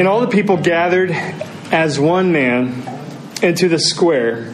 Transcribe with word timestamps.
And 0.00 0.08
all 0.08 0.22
the 0.22 0.28
people 0.28 0.56
gathered 0.56 1.10
as 1.70 2.00
one 2.00 2.32
man 2.32 2.82
into 3.42 3.68
the 3.68 3.78
square 3.78 4.50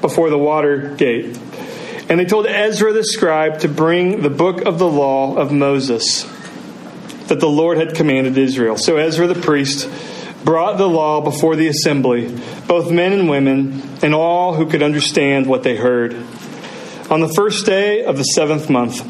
before 0.00 0.30
the 0.30 0.38
water 0.38 0.94
gate. 0.94 1.38
And 2.08 2.18
they 2.18 2.24
told 2.24 2.46
Ezra 2.46 2.94
the 2.94 3.04
scribe 3.04 3.58
to 3.58 3.68
bring 3.68 4.22
the 4.22 4.30
book 4.30 4.62
of 4.62 4.78
the 4.78 4.88
law 4.88 5.36
of 5.36 5.52
Moses 5.52 6.22
that 7.26 7.38
the 7.38 7.50
Lord 7.50 7.76
had 7.76 7.96
commanded 7.96 8.38
Israel. 8.38 8.78
So 8.78 8.96
Ezra 8.96 9.26
the 9.26 9.38
priest 9.38 9.90
brought 10.42 10.78
the 10.78 10.88
law 10.88 11.20
before 11.20 11.54
the 11.54 11.68
assembly, 11.68 12.34
both 12.66 12.90
men 12.90 13.12
and 13.12 13.28
women, 13.28 13.82
and 14.00 14.14
all 14.14 14.54
who 14.54 14.70
could 14.70 14.82
understand 14.82 15.46
what 15.46 15.64
they 15.64 15.76
heard. 15.76 16.14
On 17.10 17.20
the 17.20 17.28
first 17.28 17.64
day 17.64 18.04
of 18.04 18.18
the 18.18 18.22
seventh 18.22 18.68
month, 18.68 19.00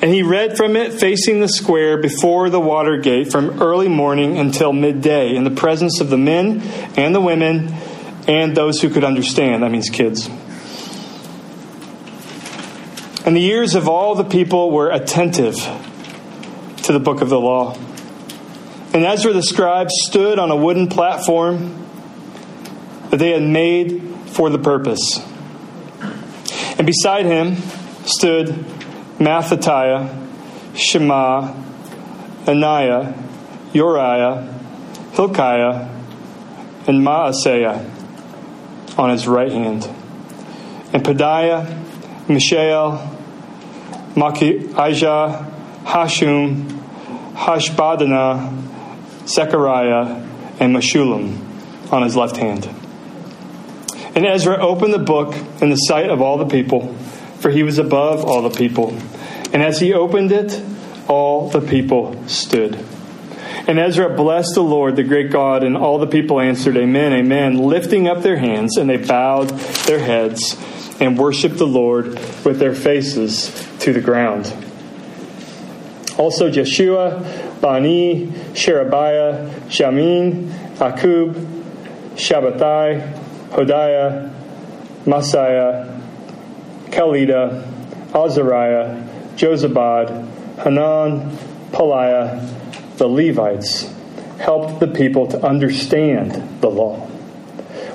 and 0.00 0.12
he 0.12 0.22
read 0.22 0.56
from 0.56 0.76
it 0.76 0.92
facing 0.92 1.40
the 1.40 1.48
square 1.48 1.98
before 1.98 2.50
the 2.50 2.60
water 2.60 2.98
gate 2.98 3.32
from 3.32 3.60
early 3.60 3.88
morning 3.88 4.38
until 4.38 4.72
midday 4.72 5.34
in 5.34 5.42
the 5.42 5.50
presence 5.50 6.00
of 6.00 6.08
the 6.08 6.16
men 6.16 6.62
and 6.96 7.12
the 7.12 7.20
women 7.20 7.74
and 8.28 8.56
those 8.56 8.80
who 8.80 8.90
could 8.90 9.02
understand. 9.02 9.64
That 9.64 9.72
means 9.72 9.90
kids. 9.90 10.28
And 13.26 13.36
the 13.36 13.44
ears 13.44 13.74
of 13.74 13.88
all 13.88 14.14
the 14.14 14.24
people 14.24 14.70
were 14.70 14.90
attentive 14.90 15.56
to 16.84 16.92
the 16.92 17.00
book 17.00 17.22
of 17.22 17.28
the 17.28 17.40
law. 17.40 17.76
And 18.94 19.04
Ezra 19.04 19.32
the 19.32 19.42
scribe 19.42 19.90
stood 19.90 20.38
on 20.38 20.50
a 20.50 20.56
wooden 20.56 20.86
platform 20.86 21.84
that 23.10 23.18
they 23.18 23.30
had 23.30 23.42
made 23.42 24.00
for 24.28 24.48
the 24.48 24.58
purpose. 24.58 25.20
And 26.78 26.86
beside 26.86 27.26
him 27.26 27.56
stood 28.06 28.46
Mattithiah, 29.18 30.14
Shema, 30.76 31.52
Ananiah, 32.46 33.14
Uriah, 33.72 34.54
Hilkiah, 35.12 35.88
and 36.86 37.04
Maaseiah 37.04 37.84
on 38.96 39.10
his 39.10 39.26
right 39.26 39.50
hand, 39.50 39.84
and 40.92 41.04
Pedaiah, 41.04 42.28
Mishael, 42.28 43.16
Malchijah, 44.14 45.52
Hashum, 45.84 46.64
Hashbaddanah, 47.34 49.26
Zechariah, 49.26 50.24
and 50.60 50.74
Meshullam 50.74 51.92
on 51.92 52.02
his 52.02 52.16
left 52.16 52.36
hand. 52.36 52.68
And 54.18 54.26
Ezra 54.26 54.56
opened 54.56 54.92
the 54.92 54.98
book 54.98 55.32
in 55.62 55.70
the 55.70 55.76
sight 55.76 56.10
of 56.10 56.20
all 56.20 56.38
the 56.38 56.46
people, 56.46 56.92
for 57.38 57.50
he 57.50 57.62
was 57.62 57.78
above 57.78 58.24
all 58.24 58.42
the 58.42 58.50
people. 58.50 58.88
And 59.52 59.62
as 59.62 59.78
he 59.78 59.94
opened 59.94 60.32
it, 60.32 60.60
all 61.06 61.48
the 61.50 61.60
people 61.60 62.26
stood. 62.26 62.84
And 63.68 63.78
Ezra 63.78 64.12
blessed 64.16 64.56
the 64.56 64.62
Lord, 64.64 64.96
the 64.96 65.04
great 65.04 65.30
God, 65.30 65.62
and 65.62 65.76
all 65.76 66.00
the 66.00 66.08
people 66.08 66.40
answered, 66.40 66.76
Amen, 66.76 67.12
Amen, 67.12 67.58
lifting 67.58 68.08
up 68.08 68.22
their 68.22 68.38
hands, 68.38 68.76
and 68.76 68.90
they 68.90 68.96
bowed 68.96 69.50
their 69.86 70.00
heads 70.00 70.56
and 70.98 71.16
worshiped 71.16 71.58
the 71.58 71.68
Lord 71.68 72.14
with 72.44 72.58
their 72.58 72.74
faces 72.74 73.52
to 73.78 73.92
the 73.92 74.00
ground. 74.00 74.52
Also, 76.18 76.50
Jeshua, 76.50 77.20
Bani, 77.60 78.32
Sherebiah, 78.52 79.48
Jamin, 79.68 80.48
Akkub, 80.78 81.34
Shabbethai, 82.16 83.17
Hodiah, 83.50 84.34
Maaseiah, 85.04 86.00
Kelita, 86.90 87.64
Azariah, 88.14 89.04
Jozabad, 89.36 90.08
Hanan, 90.58 91.36
Pelaiah, 91.72 92.96
the 92.96 93.06
Levites, 93.06 93.92
helped 94.38 94.80
the 94.80 94.88
people 94.88 95.26
to 95.28 95.44
understand 95.44 96.60
the 96.60 96.68
law, 96.68 97.00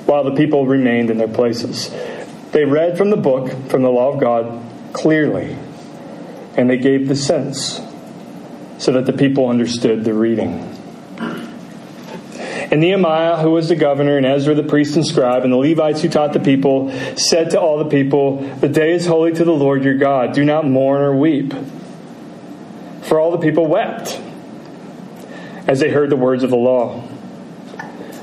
while 0.06 0.24
the 0.24 0.34
people 0.34 0.66
remained 0.66 1.10
in 1.10 1.18
their 1.18 1.28
places. 1.28 1.90
They 2.52 2.64
read 2.64 2.96
from 2.96 3.10
the 3.10 3.16
book, 3.16 3.50
from 3.68 3.82
the 3.82 3.90
law 3.90 4.12
of 4.12 4.20
God, 4.20 4.62
clearly, 4.92 5.56
and 6.56 6.70
they 6.70 6.78
gave 6.78 7.08
the 7.08 7.16
sense 7.16 7.80
so 8.78 8.92
that 8.92 9.06
the 9.06 9.12
people 9.12 9.48
understood 9.48 10.04
the 10.04 10.14
reading. 10.14 10.73
And 12.74 12.80
Nehemiah, 12.80 13.36
who 13.36 13.52
was 13.52 13.68
the 13.68 13.76
governor, 13.76 14.16
and 14.16 14.26
Ezra 14.26 14.52
the 14.52 14.64
priest 14.64 14.96
and 14.96 15.06
scribe, 15.06 15.44
and 15.44 15.52
the 15.52 15.56
Levites 15.56 16.02
who 16.02 16.08
taught 16.08 16.32
the 16.32 16.40
people, 16.40 16.90
said 17.16 17.50
to 17.50 17.60
all 17.60 17.78
the 17.78 17.88
people, 17.88 18.38
The 18.38 18.68
day 18.68 18.94
is 18.94 19.06
holy 19.06 19.32
to 19.32 19.44
the 19.44 19.52
Lord 19.52 19.84
your 19.84 19.96
God. 19.96 20.32
Do 20.32 20.44
not 20.44 20.66
mourn 20.66 21.00
or 21.00 21.14
weep. 21.14 21.54
For 23.02 23.20
all 23.20 23.30
the 23.30 23.38
people 23.38 23.68
wept 23.68 24.20
as 25.68 25.78
they 25.78 25.88
heard 25.88 26.10
the 26.10 26.16
words 26.16 26.42
of 26.42 26.50
the 26.50 26.56
law. 26.56 27.06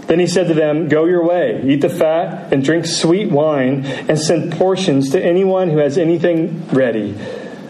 Then 0.07 0.19
he 0.19 0.28
said 0.28 0.50
to 0.50 0.53
them, 0.53 0.89
Go 0.89 1.06
your 1.06 1.25
way, 1.25 1.63
eat 1.66 1.79
the 1.79 1.88
fat, 1.88 2.51
and 2.51 2.62
drink 2.62 2.88
sweet 2.88 3.31
wine, 3.31 3.85
and 3.85 4.19
send 4.19 4.51
portions 4.51 5.12
to 5.12 5.23
anyone 5.23 5.69
who 5.69 5.78
has 5.78 5.97
anything 5.97 6.68
ready 6.73 7.18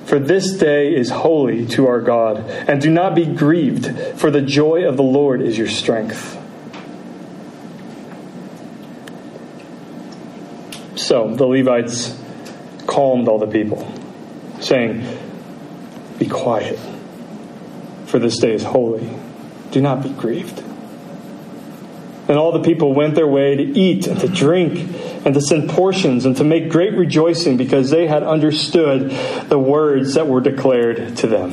for 0.05 0.17
this 0.17 0.53
day 0.53 0.95
is 0.95 1.11
holy 1.11 1.67
to 1.67 1.87
our 1.87 2.01
God. 2.01 2.39
And 2.67 2.81
do 2.81 2.89
not 2.89 3.13
be 3.13 3.27
grieved, 3.27 4.19
for 4.19 4.31
the 4.31 4.41
joy 4.41 4.85
of 4.87 4.97
the 4.97 5.03
Lord 5.03 5.41
is 5.41 5.59
your 5.59 5.69
strength. 5.69 6.40
So 11.11 11.27
the 11.35 11.45
Levites 11.45 12.17
calmed 12.87 13.27
all 13.27 13.37
the 13.37 13.45
people, 13.45 13.85
saying, 14.61 15.05
Be 16.17 16.25
quiet, 16.25 16.79
for 18.05 18.17
this 18.17 18.39
day 18.39 18.53
is 18.53 18.63
holy. 18.63 19.09
Do 19.71 19.81
not 19.81 20.03
be 20.03 20.09
grieved. 20.11 20.59
And 22.29 22.37
all 22.37 22.53
the 22.53 22.63
people 22.63 22.93
went 22.93 23.15
their 23.15 23.27
way 23.27 23.57
to 23.57 23.61
eat 23.61 24.07
and 24.07 24.21
to 24.21 24.29
drink 24.29 24.89
and 25.25 25.33
to 25.33 25.41
send 25.41 25.69
portions 25.71 26.25
and 26.25 26.37
to 26.37 26.45
make 26.45 26.69
great 26.69 26.93
rejoicing 26.93 27.57
because 27.57 27.89
they 27.89 28.07
had 28.07 28.23
understood 28.23 29.11
the 29.49 29.59
words 29.59 30.13
that 30.13 30.27
were 30.27 30.39
declared 30.39 31.17
to 31.17 31.27
them. 31.27 31.51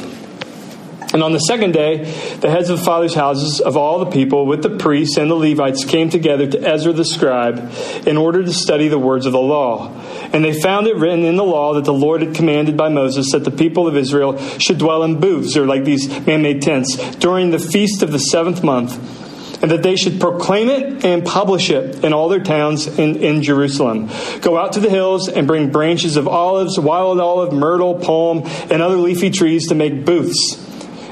And 1.18 1.24
on 1.24 1.32
the 1.32 1.40
second 1.40 1.72
day, 1.72 2.04
the 2.38 2.48
heads 2.48 2.70
of 2.70 2.78
the 2.78 2.84
fathers' 2.84 3.12
houses 3.12 3.60
of 3.60 3.76
all 3.76 3.98
the 3.98 4.12
people, 4.12 4.46
with 4.46 4.62
the 4.62 4.70
priests 4.70 5.16
and 5.16 5.28
the 5.28 5.34
Levites, 5.34 5.84
came 5.84 6.10
together 6.10 6.46
to 6.46 6.64
Ezra 6.64 6.92
the 6.92 7.04
scribe 7.04 7.72
in 8.06 8.16
order 8.16 8.44
to 8.44 8.52
study 8.52 8.86
the 8.86 9.00
words 9.00 9.26
of 9.26 9.32
the 9.32 9.40
law. 9.40 9.90
And 10.32 10.44
they 10.44 10.52
found 10.52 10.86
it 10.86 10.94
written 10.94 11.24
in 11.24 11.34
the 11.34 11.42
law 11.42 11.74
that 11.74 11.84
the 11.84 11.92
Lord 11.92 12.22
had 12.22 12.36
commanded 12.36 12.76
by 12.76 12.88
Moses 12.88 13.32
that 13.32 13.42
the 13.42 13.50
people 13.50 13.88
of 13.88 13.96
Israel 13.96 14.38
should 14.60 14.78
dwell 14.78 15.02
in 15.02 15.18
booths, 15.18 15.56
or 15.56 15.66
like 15.66 15.82
these 15.82 16.08
man 16.24 16.42
made 16.42 16.62
tents, 16.62 16.96
during 17.16 17.50
the 17.50 17.58
feast 17.58 18.04
of 18.04 18.12
the 18.12 18.20
seventh 18.20 18.62
month 18.62 19.26
and 19.60 19.72
that 19.72 19.82
they 19.82 19.96
should 19.96 20.20
proclaim 20.20 20.68
it 20.68 21.04
and 21.04 21.24
publish 21.24 21.70
it 21.70 22.04
in 22.04 22.12
all 22.12 22.28
their 22.28 22.44
towns 22.44 22.86
in, 22.86 23.16
in 23.16 23.42
Jerusalem. 23.42 24.08
Go 24.40 24.56
out 24.56 24.74
to 24.74 24.80
the 24.80 24.88
hills 24.88 25.28
and 25.28 25.48
bring 25.48 25.72
branches 25.72 26.16
of 26.16 26.28
olives, 26.28 26.78
wild 26.78 27.18
olive, 27.18 27.52
myrtle, 27.52 27.98
palm, 27.98 28.44
and 28.70 28.80
other 28.80 28.94
leafy 28.94 29.30
trees 29.30 29.66
to 29.66 29.74
make 29.74 30.04
booths, 30.04 30.67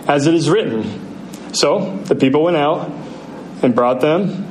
as 0.08 0.26
it 0.26 0.34
is 0.34 0.48
written. 0.48 1.54
So 1.54 1.96
the 2.04 2.14
people 2.14 2.42
went 2.42 2.56
out 2.56 2.90
and 3.62 3.74
brought 3.74 4.00
them 4.00 4.44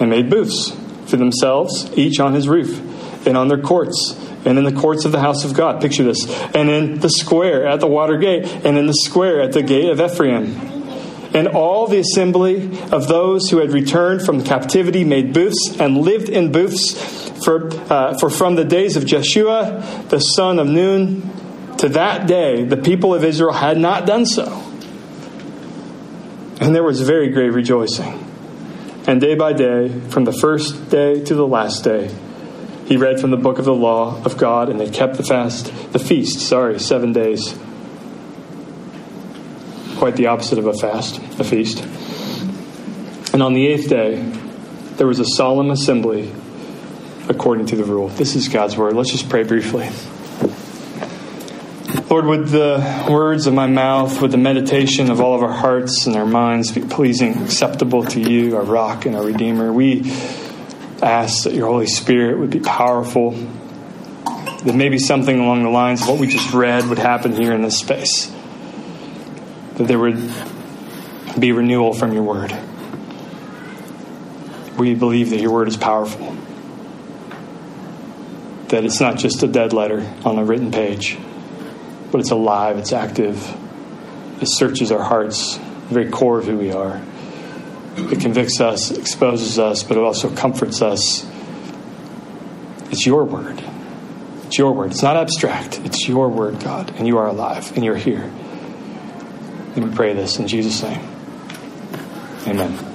and 0.00 0.10
made 0.10 0.30
booths 0.30 0.70
for 1.06 1.16
themselves, 1.16 1.90
each 1.96 2.20
on 2.20 2.34
his 2.34 2.48
roof, 2.48 3.26
and 3.26 3.36
on 3.36 3.48
their 3.48 3.60
courts 3.60 4.16
and 4.44 4.56
in 4.56 4.64
the 4.64 4.72
courts 4.72 5.04
of 5.04 5.12
the 5.12 5.20
house 5.20 5.44
of 5.44 5.52
God. 5.52 5.80
Picture 5.80 6.04
this. 6.04 6.30
And 6.54 6.70
in 6.70 7.00
the 7.00 7.10
square 7.10 7.66
at 7.66 7.80
the 7.80 7.88
water 7.88 8.16
gate, 8.16 8.46
and 8.64 8.78
in 8.78 8.86
the 8.86 8.94
square 8.94 9.40
at 9.40 9.52
the 9.52 9.62
gate 9.62 9.90
of 9.90 10.00
Ephraim 10.00 10.78
and 11.34 11.48
all 11.48 11.86
the 11.86 11.98
assembly 11.98 12.80
of 12.90 13.06
those 13.08 13.50
who 13.50 13.58
had 13.58 13.70
returned 13.70 14.22
from 14.24 14.42
captivity 14.42 15.04
made 15.04 15.32
booths 15.32 15.76
and 15.78 15.98
lived 15.98 16.28
in 16.28 16.52
booths 16.52 16.94
for, 17.44 17.70
uh, 17.92 18.16
for 18.18 18.30
from 18.30 18.56
the 18.56 18.64
days 18.64 18.96
of 18.96 19.04
Jeshua, 19.04 20.06
the 20.08 20.18
son 20.18 20.58
of 20.58 20.66
Nun, 20.66 21.76
to 21.78 21.90
that 21.90 22.26
day, 22.26 22.64
the 22.64 22.76
people 22.76 23.14
of 23.14 23.24
Israel 23.24 23.52
had 23.52 23.78
not 23.78 24.06
done 24.06 24.26
so. 24.26 24.46
And 26.60 26.74
there 26.74 26.82
was 26.82 27.00
very 27.00 27.28
great 27.28 27.52
rejoicing. 27.52 28.24
And 29.06 29.20
day 29.20 29.34
by 29.34 29.52
day, 29.52 29.88
from 30.10 30.24
the 30.24 30.32
first 30.32 30.90
day 30.90 31.24
to 31.24 31.34
the 31.34 31.46
last 31.46 31.84
day, 31.84 32.10
he 32.86 32.96
read 32.96 33.20
from 33.20 33.30
the 33.30 33.36
book 33.36 33.58
of 33.58 33.64
the 33.64 33.74
law 33.74 34.22
of 34.24 34.36
God, 34.36 34.68
and 34.68 34.80
they 34.80 34.90
kept 34.90 35.16
the 35.16 35.22
fast, 35.22 35.72
the 35.92 35.98
feast, 35.98 36.40
sorry, 36.40 36.78
seven 36.78 37.12
days 37.12 37.54
quite 39.98 40.14
the 40.14 40.28
opposite 40.28 40.58
of 40.58 40.66
a 40.66 40.72
fast, 40.72 41.18
a 41.40 41.44
feast. 41.44 41.84
And 43.32 43.42
on 43.42 43.52
the 43.52 43.66
eighth 43.66 43.88
day, 43.88 44.22
there 44.96 45.08
was 45.08 45.18
a 45.18 45.24
solemn 45.24 45.70
assembly 45.70 46.32
according 47.28 47.66
to 47.66 47.76
the 47.76 47.84
rule. 47.84 48.08
This 48.08 48.36
is 48.36 48.48
God's 48.48 48.76
word. 48.76 48.94
Let's 48.94 49.10
just 49.10 49.28
pray 49.28 49.42
briefly. 49.42 49.88
Lord, 52.10 52.24
would 52.24 52.48
the 52.48 53.06
words 53.10 53.46
of 53.46 53.54
my 53.54 53.66
mouth, 53.66 54.22
would 54.22 54.30
the 54.30 54.38
meditation 54.38 55.10
of 55.10 55.20
all 55.20 55.34
of 55.34 55.42
our 55.42 55.52
hearts 55.52 56.06
and 56.06 56.16
our 56.16 56.24
minds 56.24 56.72
be 56.72 56.80
pleasing, 56.80 57.36
acceptable 57.42 58.04
to 58.04 58.20
you, 58.20 58.56
our 58.56 58.64
rock 58.64 59.04
and 59.04 59.14
our 59.14 59.22
redeemer? 59.22 59.72
We 59.72 60.10
ask 61.02 61.44
that 61.44 61.52
your 61.52 61.66
Holy 61.68 61.86
Spirit 61.86 62.38
would 62.38 62.50
be 62.50 62.60
powerful, 62.60 63.32
that 63.32 64.74
maybe 64.74 64.98
something 64.98 65.38
along 65.38 65.64
the 65.64 65.68
lines 65.68 66.00
of 66.00 66.08
what 66.08 66.18
we 66.18 66.26
just 66.26 66.54
read 66.54 66.86
would 66.88 66.98
happen 66.98 67.32
here 67.32 67.52
in 67.52 67.62
this 67.62 67.78
space 67.78 68.32
that 69.78 69.86
there 69.86 69.98
would 69.98 70.20
be 71.38 71.52
renewal 71.52 71.92
from 71.92 72.12
your 72.12 72.24
word. 72.24 72.52
we 74.76 74.94
believe 74.94 75.30
that 75.30 75.40
your 75.40 75.50
word 75.50 75.66
is 75.66 75.76
powerful. 75.76 76.36
That 78.68 78.84
it's 78.84 79.00
not 79.00 79.18
just 79.18 79.42
a 79.42 79.48
dead 79.48 79.72
letter 79.72 80.08
on 80.24 80.38
a 80.38 80.44
written 80.44 80.70
page, 80.70 81.18
but 82.10 82.20
it's 82.20 82.30
alive, 82.30 82.78
it's 82.78 82.92
active, 82.92 83.56
it 84.40 84.46
searches 84.48 84.92
our 84.92 85.02
hearts, 85.02 85.56
the 85.56 85.94
very 85.94 86.10
core 86.10 86.38
of 86.38 86.46
who 86.46 86.56
we 86.56 86.72
are. 86.72 87.02
It 87.96 88.20
convicts 88.20 88.60
us, 88.60 88.90
exposes 88.90 89.58
us, 89.58 89.82
but 89.82 89.96
it 89.96 90.02
also 90.02 90.34
comforts 90.34 90.82
us. 90.82 91.26
It's 92.90 93.04
your 93.04 93.24
word. 93.24 93.62
It's 94.46 94.56
your 94.56 94.72
word. 94.72 94.92
It's 94.92 95.02
not 95.02 95.16
abstract. 95.16 95.80
It's 95.80 96.08
your 96.08 96.28
word, 96.28 96.60
God, 96.60 96.94
and 96.96 97.06
you 97.06 97.18
are 97.18 97.26
alive, 97.26 97.72
and 97.74 97.84
you're 97.84 97.96
here. 97.96 98.30
And 99.74 99.90
we 99.90 99.94
pray 99.94 100.14
this 100.14 100.38
in 100.38 100.48
Jesus' 100.48 100.82
name. 100.82 101.00
Amen. 102.46 102.88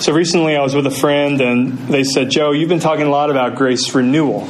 So 0.00 0.12
recently 0.12 0.56
I 0.56 0.62
was 0.62 0.74
with 0.74 0.86
a 0.86 0.90
friend 0.90 1.40
and 1.40 1.78
they 1.88 2.02
said, 2.04 2.30
Joe, 2.30 2.50
you've 2.50 2.68
been 2.68 2.80
talking 2.80 3.06
a 3.06 3.10
lot 3.10 3.30
about 3.30 3.54
grace 3.54 3.94
renewal. 3.94 4.48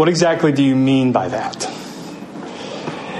What 0.00 0.08
exactly 0.08 0.50
do 0.50 0.62
you 0.62 0.74
mean 0.74 1.12
by 1.12 1.28
that? 1.28 1.70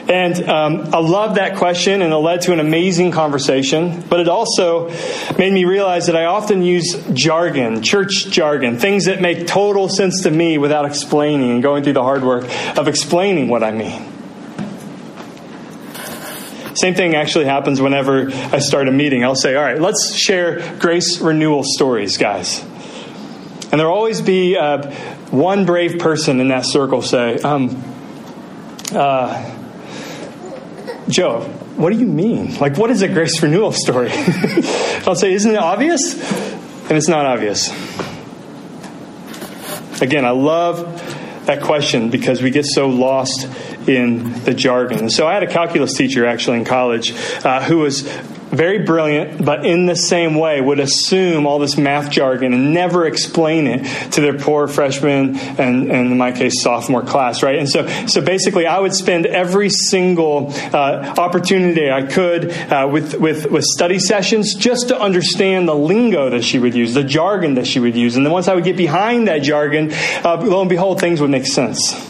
And 0.08 0.48
um, 0.48 0.94
I 0.94 1.00
love 1.00 1.34
that 1.34 1.58
question, 1.58 2.00
and 2.00 2.10
it 2.10 2.16
led 2.16 2.40
to 2.44 2.54
an 2.54 2.58
amazing 2.58 3.10
conversation. 3.10 4.02
But 4.08 4.20
it 4.20 4.28
also 4.28 4.88
made 5.36 5.52
me 5.52 5.66
realize 5.66 6.06
that 6.06 6.16
I 6.16 6.24
often 6.24 6.62
use 6.62 6.94
jargon, 7.12 7.82
church 7.82 8.30
jargon, 8.30 8.78
things 8.78 9.04
that 9.04 9.20
make 9.20 9.46
total 9.46 9.90
sense 9.90 10.22
to 10.22 10.30
me 10.30 10.56
without 10.56 10.86
explaining 10.86 11.50
and 11.50 11.62
going 11.62 11.84
through 11.84 11.92
the 11.92 12.02
hard 12.02 12.24
work 12.24 12.44
of 12.78 12.88
explaining 12.88 13.48
what 13.48 13.62
I 13.62 13.72
mean. 13.72 14.02
Same 16.76 16.94
thing 16.94 17.14
actually 17.14 17.44
happens 17.44 17.82
whenever 17.82 18.30
I 18.32 18.58
start 18.58 18.88
a 18.88 18.90
meeting. 18.90 19.22
I'll 19.22 19.34
say, 19.34 19.54
all 19.54 19.62
right, 19.62 19.78
let's 19.78 20.14
share 20.14 20.78
grace 20.78 21.20
renewal 21.20 21.62
stories, 21.62 22.16
guys. 22.16 22.64
And 23.70 23.78
there'll 23.78 23.94
always 23.94 24.22
be 24.22 24.56
uh, 24.56 24.90
one 25.30 25.64
brave 25.64 25.98
person 25.98 26.40
in 26.40 26.48
that 26.48 26.64
circle 26.66 27.02
say, 27.02 27.36
um, 27.38 27.82
uh, 28.92 29.56
Joe, 31.08 31.42
what 31.76 31.92
do 31.92 31.98
you 31.98 32.06
mean? 32.06 32.56
Like, 32.58 32.76
what 32.76 32.90
is 32.90 33.02
a 33.02 33.08
grace 33.08 33.42
renewal 33.42 33.72
story? 33.72 34.10
I'll 35.06 35.14
say, 35.14 35.32
isn't 35.32 35.50
it 35.50 35.58
obvious? 35.58 36.14
And 36.88 36.92
it's 36.92 37.08
not 37.08 37.26
obvious. 37.26 37.70
Again, 40.02 40.24
I 40.24 40.30
love 40.30 41.46
that 41.46 41.62
question 41.62 42.10
because 42.10 42.42
we 42.42 42.50
get 42.50 42.66
so 42.66 42.88
lost 42.88 43.48
in 43.86 44.32
the 44.44 44.54
jargon. 44.54 45.10
So 45.10 45.26
I 45.26 45.34
had 45.34 45.42
a 45.42 45.50
calculus 45.50 45.94
teacher 45.94 46.26
actually 46.26 46.58
in 46.58 46.64
college 46.64 47.12
uh, 47.44 47.62
who 47.62 47.78
was 47.78 48.02
very 48.50 48.84
brilliant, 48.84 49.44
but 49.44 49.64
in 49.64 49.86
the 49.86 49.94
same 49.94 50.34
way 50.34 50.60
would 50.60 50.80
assume 50.80 51.46
all 51.46 51.58
this 51.58 51.76
math 51.76 52.10
jargon 52.10 52.52
and 52.52 52.74
never 52.74 53.06
explain 53.06 53.66
it 53.66 54.12
to 54.12 54.20
their 54.20 54.36
poor 54.36 54.66
freshman 54.66 55.36
and, 55.36 55.90
and 55.90 56.12
in 56.12 56.18
my 56.18 56.32
case, 56.32 56.60
sophomore 56.62 57.02
class, 57.02 57.42
right? 57.42 57.58
And 57.58 57.68
so, 57.68 57.86
so 58.06 58.20
basically, 58.20 58.66
I 58.66 58.80
would 58.80 58.94
spend 58.94 59.26
every 59.26 59.70
single 59.70 60.52
uh, 60.52 61.14
opportunity 61.16 61.90
I 61.90 62.02
could 62.02 62.50
uh, 62.50 62.88
with, 62.90 63.14
with, 63.20 63.50
with 63.50 63.64
study 63.64 64.00
sessions 64.00 64.54
just 64.54 64.88
to 64.88 65.00
understand 65.00 65.68
the 65.68 65.74
lingo 65.74 66.30
that 66.30 66.42
she 66.42 66.58
would 66.58 66.74
use, 66.74 66.94
the 66.94 67.04
jargon 67.04 67.54
that 67.54 67.66
she 67.66 67.78
would 67.78 67.94
use. 67.94 68.16
And 68.16 68.26
then 68.26 68.32
once 68.32 68.48
I 68.48 68.54
would 68.54 68.64
get 68.64 68.76
behind 68.76 69.28
that 69.28 69.42
jargon, 69.42 69.92
uh, 70.24 70.42
lo 70.42 70.60
and 70.60 70.68
behold, 70.68 71.00
things 71.00 71.20
would 71.20 71.30
make 71.30 71.46
sense. 71.46 72.09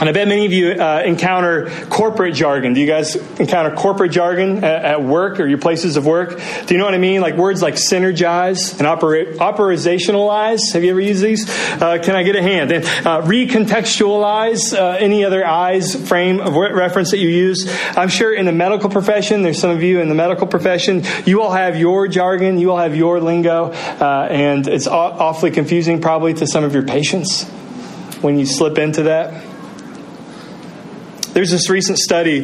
And 0.00 0.08
I 0.08 0.12
bet 0.12 0.26
many 0.26 0.46
of 0.46 0.52
you 0.52 0.70
uh, 0.70 1.02
encounter 1.04 1.68
corporate 1.90 2.34
jargon. 2.34 2.72
Do 2.72 2.80
you 2.80 2.86
guys 2.86 3.16
encounter 3.38 3.76
corporate 3.76 4.12
jargon 4.12 4.64
at, 4.64 4.84
at, 4.84 5.02
work 5.02 5.38
or 5.40 5.46
your 5.46 5.58
places 5.58 5.98
of 5.98 6.06
work? 6.06 6.40
Do 6.66 6.74
you 6.74 6.78
know 6.78 6.86
what 6.86 6.94
I 6.94 6.98
mean? 6.98 7.20
Like 7.20 7.36
words 7.36 7.60
like 7.60 7.74
synergize 7.74 8.78
and 8.78 8.86
opera- 8.86 9.34
operationalize. 9.34 10.72
Have 10.72 10.84
you 10.84 10.90
ever 10.92 11.00
used 11.00 11.22
these? 11.22 11.46
Uh, 11.50 11.98
can 12.02 12.16
I 12.16 12.22
get 12.22 12.34
a 12.34 12.40
hand? 12.40 12.72
And, 12.72 12.84
uh, 12.86 13.20
recontextualize. 13.20 14.72
Uh, 14.72 14.96
any 14.98 15.22
other 15.26 15.46
eyes 15.46 15.94
frame 16.08 16.40
of 16.40 16.54
reference 16.54 17.10
that 17.10 17.18
you 17.18 17.28
use? 17.28 17.70
I'm 17.94 18.08
sure 18.08 18.32
in 18.32 18.46
the 18.46 18.52
medical 18.52 18.88
profession, 18.88 19.42
there's 19.42 19.60
some 19.60 19.70
of 19.70 19.82
you 19.82 20.00
in 20.00 20.08
the 20.08 20.14
medical 20.14 20.46
profession. 20.46 21.02
You 21.26 21.42
all 21.42 21.52
have 21.52 21.78
your 21.78 22.08
jargon. 22.08 22.56
You 22.56 22.70
all 22.70 22.78
have 22.78 22.96
your 22.96 23.20
lingo, 23.20 23.66
uh, 23.66 24.28
and 24.30 24.66
it's 24.66 24.86
aw- 24.86 25.18
awfully 25.18 25.50
confusing 25.50 26.00
probably 26.00 26.32
to 26.34 26.46
some 26.46 26.64
of 26.64 26.72
your 26.72 26.84
patients 26.84 27.44
when 28.22 28.38
you 28.38 28.46
slip 28.46 28.78
into 28.78 29.02
that. 29.02 29.49
There's 31.32 31.50
this 31.50 31.70
recent 31.70 31.98
study 31.98 32.40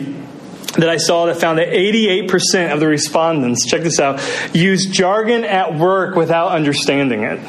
that 0.76 0.88
I 0.88 0.98
saw 0.98 1.26
that 1.26 1.38
found 1.38 1.58
that 1.58 1.68
88% 1.68 2.72
of 2.72 2.80
the 2.80 2.86
respondents, 2.86 3.66
check 3.66 3.82
this 3.82 3.98
out, 3.98 4.20
use 4.54 4.86
jargon 4.86 5.44
at 5.44 5.74
work 5.74 6.16
without 6.16 6.52
understanding 6.52 7.22
it. 7.22 7.40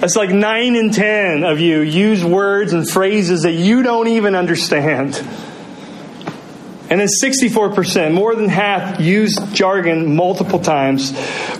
That's 0.00 0.16
like 0.16 0.30
9 0.30 0.76
in 0.76 0.90
10 0.90 1.44
of 1.44 1.60
you 1.60 1.80
use 1.80 2.22
words 2.24 2.72
and 2.72 2.88
phrases 2.88 3.42
that 3.42 3.52
you 3.52 3.82
don't 3.82 4.08
even 4.08 4.34
understand. 4.34 5.16
And 6.88 7.00
then 7.00 7.08
64%, 7.08 8.12
more 8.12 8.34
than 8.34 8.48
half, 8.48 9.00
use 9.00 9.36
jargon 9.52 10.14
multiple 10.14 10.60
times 10.60 11.12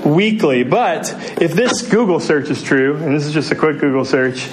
weekly. 0.04 0.62
But 0.62 1.12
if 1.40 1.52
this 1.52 1.82
Google 1.82 2.20
search 2.20 2.50
is 2.50 2.62
true, 2.62 2.96
and 2.96 3.16
this 3.16 3.26
is 3.26 3.32
just 3.32 3.50
a 3.50 3.56
quick 3.56 3.80
Google 3.80 4.04
search, 4.04 4.48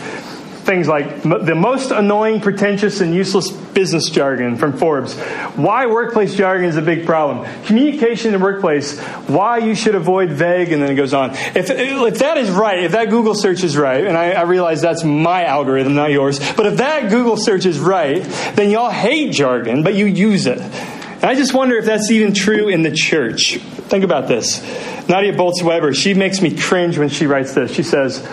things 0.63 0.88
like 0.88 1.24
the 1.24 1.56
most 1.56 1.92
annoying, 1.92 2.39
pretentious, 2.39 3.01
and 3.01 3.13
useless 3.13 3.51
business 3.51 4.10
jargon 4.10 4.56
from 4.56 4.74
Forbes. 4.74 5.15
Why 5.56 5.88
workplace 5.88 6.36
jargon 6.36 6.69
is 6.69 6.77
a 6.77 6.81
big 6.81 7.06
problem. 7.06 7.45
Communication 7.65 8.33
in 8.33 8.39
the 8.39 8.44
workplace, 8.44 9.00
why 9.27 9.57
you 9.57 9.75
should 9.75 9.95
avoid 9.95 10.31
vague, 10.31 10.71
and 10.71 10.81
then 10.81 10.89
it 10.89 10.95
goes 10.95 11.13
on. 11.13 11.31
If, 11.31 11.69
if 11.69 12.19
that 12.19 12.38
is 12.38 12.50
right, 12.50 12.83
if 12.83 12.94
that 12.94 13.10
Google 13.10 13.36
search 13.36 13.63
is 13.63 13.75
right, 13.75 14.06
and 14.06 14.18
I, 14.18 14.31
I 14.31 14.42
realize 14.44 14.81
that's 14.81 15.04
my 15.04 15.45
algorithm, 15.45 15.95
not 15.95 16.12
yours, 16.12 16.39
but 16.54 16.66
if 16.66 16.77
that 16.77 17.09
Google 17.09 17.36
search 17.36 17.66
is 17.66 17.80
right, 17.80 18.24
then 18.56 18.71
y'all 18.71 18.89
hate 18.89 19.33
jargon, 19.33 19.83
but 19.83 19.95
you 19.95 20.06
use 20.06 20.45
it. 20.45 20.59
And 20.59 21.25
I 21.25 21.36
just 21.36 21.54
wonder 21.54 21.77
if 21.77 21.86
that's 21.86 22.09
even 22.12 22.33
true 22.33 22.69
in 22.69 22.83
the 22.83 22.92
church. 22.92 23.57
Think 23.57 24.04
about 24.04 24.27
this. 24.27 24.62
Nadia 25.09 25.33
Bolz 25.33 25.62
Weber, 25.62 25.94
she 25.94 26.13
makes 26.13 26.42
me 26.42 26.57
cringe 26.57 26.98
when 26.98 27.09
she 27.09 27.27
writes 27.27 27.54
this. 27.54 27.74
She 27.74 27.83
says, 27.83 28.25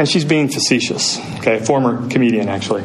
and 0.00 0.08
she's 0.08 0.24
being 0.24 0.48
facetious, 0.48 1.18
okay, 1.40 1.58
former 1.58 2.08
comedian 2.08 2.48
actually. 2.48 2.82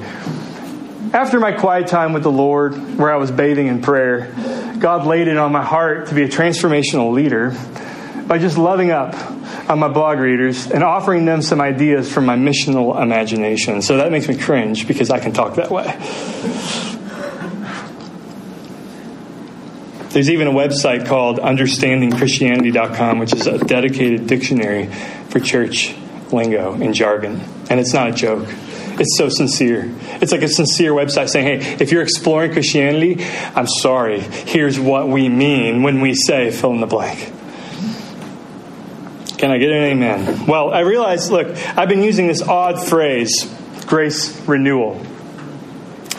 After 1.13 1.39
my 1.39 1.53
quiet 1.53 1.87
time 1.87 2.11
with 2.11 2.23
the 2.23 2.31
Lord, 2.31 2.73
where 2.97 3.09
I 3.09 3.15
was 3.15 3.31
bathing 3.31 3.67
in 3.67 3.81
prayer, 3.81 4.33
God 4.79 5.07
laid 5.07 5.29
it 5.29 5.37
on 5.37 5.53
my 5.53 5.63
heart 5.63 6.07
to 6.07 6.13
be 6.13 6.23
a 6.23 6.27
transformational 6.27 7.13
leader 7.13 7.55
by 8.27 8.37
just 8.37 8.57
loving 8.57 8.91
up 8.91 9.15
on 9.69 9.79
my 9.79 9.87
blog 9.87 10.19
readers 10.19 10.69
and 10.69 10.83
offering 10.83 11.23
them 11.23 11.41
some 11.41 11.61
ideas 11.61 12.11
from 12.11 12.25
my 12.25 12.35
missional 12.35 13.01
imagination. 13.01 13.81
So 13.81 13.95
that 13.95 14.11
makes 14.11 14.27
me 14.27 14.37
cringe 14.37 14.85
because 14.85 15.09
I 15.09 15.19
can 15.19 15.31
talk 15.31 15.55
that 15.55 15.71
way. 15.71 15.85
There's 20.09 20.29
even 20.29 20.47
a 20.47 20.51
website 20.51 21.07
called 21.07 21.39
understandingchristianity.com, 21.39 23.19
which 23.19 23.33
is 23.33 23.47
a 23.47 23.57
dedicated 23.59 24.27
dictionary 24.27 24.87
for 25.29 25.39
church 25.39 25.95
lingo 26.31 26.73
and 26.73 26.93
jargon. 26.93 27.41
And 27.69 27.79
it's 27.79 27.93
not 27.93 28.09
a 28.09 28.11
joke. 28.11 28.47
It's 28.97 29.17
so 29.17 29.29
sincere. 29.29 29.91
It's 30.21 30.31
like 30.31 30.41
a 30.41 30.47
sincere 30.47 30.91
website 30.91 31.29
saying, 31.29 31.61
hey, 31.61 31.77
if 31.79 31.91
you're 31.91 32.01
exploring 32.01 32.53
Christianity, 32.53 33.25
I'm 33.55 33.67
sorry. 33.67 34.21
Here's 34.21 34.79
what 34.79 35.09
we 35.09 35.27
mean 35.27 35.83
when 35.83 36.01
we 36.01 36.13
say 36.15 36.51
fill 36.51 36.71
in 36.71 36.79
the 36.79 36.87
blank. 36.87 37.33
Can 39.37 39.51
I 39.51 39.57
get 39.57 39.69
an 39.69 39.83
amen? 39.83 40.45
Well, 40.47 40.73
I 40.73 40.79
realize, 40.79 41.29
look, 41.29 41.47
I've 41.77 41.89
been 41.89 42.03
using 42.03 42.27
this 42.27 42.41
odd 42.41 42.81
phrase, 42.87 43.53
grace 43.85 44.39
renewal. 44.47 45.05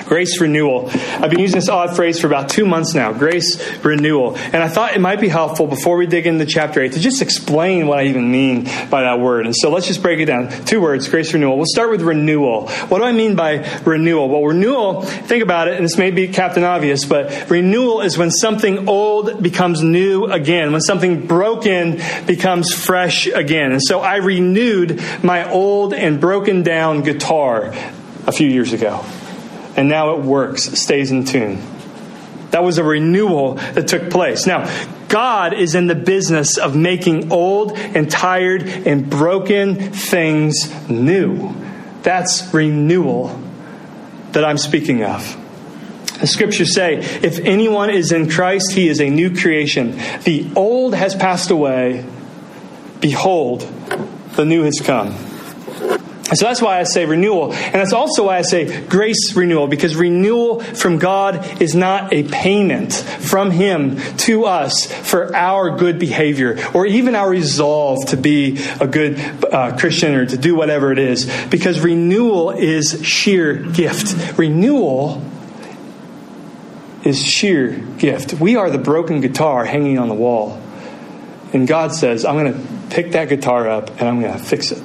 Grace 0.06 0.40
renewal. 0.40 0.88
I've 0.88 1.30
been 1.30 1.40
using 1.40 1.56
this 1.58 1.68
odd 1.68 1.96
phrase 1.96 2.20
for 2.20 2.28
about 2.28 2.48
two 2.48 2.64
months 2.64 2.94
now. 2.94 3.12
Grace 3.12 3.60
renewal. 3.84 4.36
And 4.36 4.56
I 4.56 4.68
thought 4.68 4.94
it 4.94 5.00
might 5.00 5.20
be 5.20 5.26
helpful 5.26 5.66
before 5.66 5.96
we 5.96 6.06
dig 6.06 6.28
into 6.28 6.46
chapter 6.46 6.80
8 6.80 6.92
to 6.92 7.00
just 7.00 7.22
explain 7.22 7.88
what 7.88 7.98
I 7.98 8.04
even 8.04 8.30
mean 8.30 8.64
by 8.88 9.02
that 9.02 9.18
word. 9.18 9.46
And 9.46 9.54
so 9.54 9.68
let's 9.68 9.88
just 9.88 10.02
break 10.02 10.20
it 10.20 10.26
down. 10.26 10.48
Two 10.64 10.80
words, 10.80 11.08
grace 11.08 11.32
renewal. 11.34 11.56
We'll 11.56 11.66
start 11.66 11.90
with 11.90 12.02
renewal. 12.02 12.68
What 12.68 12.98
do 12.98 13.04
I 13.04 13.10
mean 13.10 13.34
by 13.34 13.68
renewal? 13.84 14.28
Well, 14.28 14.44
renewal, 14.44 15.02
think 15.02 15.42
about 15.42 15.66
it, 15.66 15.74
and 15.74 15.84
this 15.84 15.98
may 15.98 16.12
be 16.12 16.28
Captain 16.28 16.62
Obvious, 16.62 17.04
but 17.04 17.50
renewal 17.50 18.00
is 18.00 18.16
when 18.16 18.30
something 18.30 18.88
old 18.88 19.42
becomes 19.42 19.82
new 19.82 20.26
again, 20.26 20.70
when 20.70 20.82
something 20.82 21.26
broken 21.26 22.00
becomes 22.26 22.72
fresh 22.72 23.26
again. 23.26 23.72
And 23.72 23.82
so 23.82 24.00
I 24.00 24.16
renewed 24.16 25.02
my 25.24 25.50
old 25.50 25.94
and 25.94 26.20
broken 26.20 26.62
down 26.62 27.02
guitar 27.02 27.74
a 28.26 28.32
few 28.32 28.48
years 28.48 28.72
ago 28.72 29.04
and 29.76 29.88
now 29.88 30.16
it 30.16 30.24
works, 30.24 30.64
stays 30.80 31.10
in 31.10 31.24
tune. 31.24 31.62
That 32.50 32.62
was 32.62 32.78
a 32.78 32.84
renewal 32.84 33.54
that 33.54 33.88
took 33.88 34.10
place. 34.10 34.46
Now, 34.46 34.70
God 35.08 35.52
is 35.52 35.74
in 35.74 35.86
the 35.86 35.94
business 35.94 36.58
of 36.58 36.74
making 36.74 37.30
old 37.30 37.76
and 37.76 38.10
tired 38.10 38.62
and 38.62 39.08
broken 39.10 39.92
things 39.92 40.54
new. 40.88 41.54
That's 42.02 42.52
renewal 42.54 43.40
that 44.32 44.44
I'm 44.44 44.58
speaking 44.58 45.04
of. 45.04 45.36
The 46.20 46.26
scriptures 46.26 46.74
say, 46.74 46.96
if 46.96 47.40
anyone 47.40 47.90
is 47.90 48.10
in 48.10 48.30
Christ, 48.30 48.72
he 48.72 48.88
is 48.88 49.00
a 49.00 49.10
new 49.10 49.36
creation. 49.36 49.98
The 50.24 50.50
old 50.56 50.94
has 50.94 51.14
passed 51.14 51.50
away. 51.50 52.06
Behold, 53.00 53.60
the 54.34 54.46
new 54.46 54.62
has 54.62 54.80
come. 54.82 55.14
So 56.34 56.44
that's 56.44 56.60
why 56.60 56.80
I 56.80 56.82
say 56.82 57.06
renewal. 57.06 57.52
And 57.52 57.74
that's 57.74 57.92
also 57.92 58.26
why 58.26 58.38
I 58.38 58.42
say 58.42 58.84
grace 58.86 59.36
renewal, 59.36 59.68
because 59.68 59.94
renewal 59.94 60.60
from 60.60 60.98
God 60.98 61.62
is 61.62 61.76
not 61.76 62.12
a 62.12 62.24
payment 62.24 62.92
from 62.94 63.52
Him 63.52 63.98
to 64.18 64.44
us 64.44 64.86
for 65.08 65.34
our 65.36 65.76
good 65.76 66.00
behavior 66.00 66.58
or 66.74 66.84
even 66.84 67.14
our 67.14 67.30
resolve 67.30 68.06
to 68.08 68.16
be 68.16 68.58
a 68.80 68.88
good 68.88 69.20
uh, 69.44 69.76
Christian 69.76 70.14
or 70.14 70.26
to 70.26 70.36
do 70.36 70.56
whatever 70.56 70.90
it 70.90 70.98
is, 70.98 71.30
because 71.48 71.78
renewal 71.78 72.50
is 72.50 73.00
sheer 73.06 73.54
gift. 73.54 74.36
Renewal 74.36 75.22
is 77.04 77.22
sheer 77.22 77.70
gift. 77.98 78.34
We 78.34 78.56
are 78.56 78.68
the 78.68 78.78
broken 78.78 79.20
guitar 79.20 79.64
hanging 79.64 80.00
on 80.00 80.08
the 80.08 80.14
wall. 80.14 80.60
And 81.52 81.68
God 81.68 81.94
says, 81.94 82.24
I'm 82.24 82.34
going 82.34 82.52
to 82.52 82.94
pick 82.94 83.12
that 83.12 83.28
guitar 83.28 83.68
up 83.68 83.90
and 83.90 84.08
I'm 84.08 84.20
going 84.20 84.32
to 84.32 84.40
fix 84.40 84.72
it. 84.72 84.82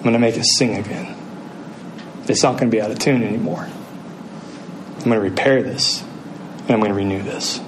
I'm 0.00 0.04
going 0.04 0.14
to 0.14 0.18
make 0.18 0.36
it 0.36 0.44
sing 0.44 0.76
again. 0.76 1.14
It's 2.26 2.42
not 2.42 2.58
going 2.58 2.70
to 2.70 2.74
be 2.74 2.80
out 2.80 2.90
of 2.90 2.98
tune 2.98 3.22
anymore. 3.22 3.68
I'm 3.68 5.04
going 5.04 5.10
to 5.10 5.20
repair 5.20 5.62
this 5.62 6.02
and 6.62 6.70
I'm 6.70 6.80
going 6.80 6.90
to 6.90 6.96
renew 6.96 7.22
this. 7.22 7.60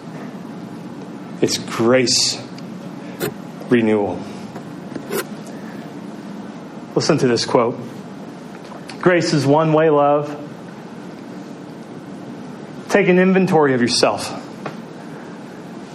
It's 1.42 1.58
grace 1.58 2.42
renewal. 3.68 4.18
Listen 6.94 7.18
to 7.18 7.28
this 7.28 7.44
quote 7.44 7.78
Grace 9.00 9.32
is 9.32 9.44
one 9.44 9.72
way 9.72 9.90
love 9.90 10.38
Take 12.92 13.08
an 13.08 13.18
inventory 13.18 13.72
of 13.72 13.80
yourself. 13.80 14.30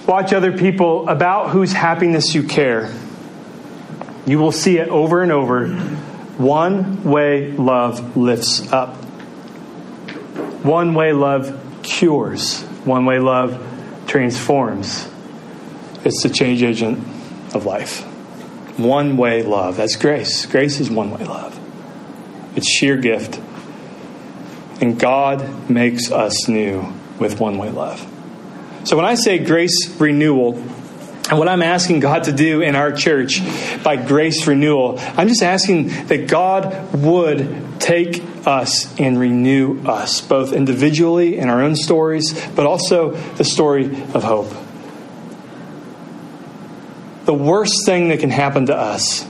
Watch 0.08 0.34
other 0.34 0.58
people 0.58 1.08
about 1.08 1.51
whose 1.51 1.72
happiness 1.72 2.34
you 2.34 2.41
care. 2.41 2.91
You 4.25 4.39
will 4.39 4.51
see 4.51 4.79
it 4.79 4.89
over 4.89 5.22
and 5.22 5.32
over. 5.32 5.67
One 6.38 7.03
way 7.03 7.51
love 7.51 8.15
lifts 8.15 8.72
up. 8.72 8.96
One 10.63 10.94
way 10.94 11.12
love 11.13 11.79
cures. 11.82 12.62
One 12.86 13.06
way 13.06 13.20
love 13.20 13.63
transforms. 14.08 15.10
It's 16.06 16.22
the 16.22 16.29
change 16.29 16.62
agent 16.62 17.00
of 17.56 17.65
life. 17.65 18.01
One 18.77 19.17
way 19.17 19.41
love. 19.41 19.77
That's 19.77 19.96
grace. 19.96 20.46
Grace 20.46 20.79
is 20.79 20.91
one 20.91 21.10
way 21.12 21.25
love. 21.25 21.60
It's 22.56 22.70
sheer 22.70 22.98
gift. 22.98 23.41
And 24.79 25.00
God 25.00 25.70
makes 25.70 26.12
us 26.12 26.48
new 26.48 26.94
with 27.20 27.39
one 27.39 27.58
way 27.58 27.70
love. 27.72 28.06
So 28.84 28.96
when 28.96 29.06
I 29.06 29.15
say 29.15 29.39
grace 29.39 29.89
renewal, 30.00 30.63
and 31.29 31.39
what 31.39 31.50
I'm 31.50 31.62
asking 31.62 32.00
God 32.00 32.25
to 32.25 32.31
do 32.31 32.62
in 32.62 32.75
our 32.75 32.91
church 32.93 33.41
by 33.84 33.98
grace 33.98 34.48
renewal, 34.48 34.98
I'm 35.00 35.27
just 35.27 35.43
asking 35.43 35.88
that 36.07 36.27
God 36.27 36.93
would 36.93 37.81
take 37.81 38.24
us 38.48 38.98
and 38.98 39.19
renew 39.19 39.86
us, 39.86 40.22
both 40.22 40.53
individually 40.53 41.38
in 41.38 41.50
our 41.50 41.62
own 41.62 41.75
stories, 41.75 42.34
but 42.55 42.65
also 42.65 43.12
the 43.12 43.43
story 43.43 43.86
of 43.86 44.24
hope. 44.24 44.53
The 47.25 47.34
worst 47.34 47.86
thing 47.86 48.07
that 48.07 48.22
can 48.22 48.29
happen 48.29 48.67
to 48.67 48.75
us 48.75 49.27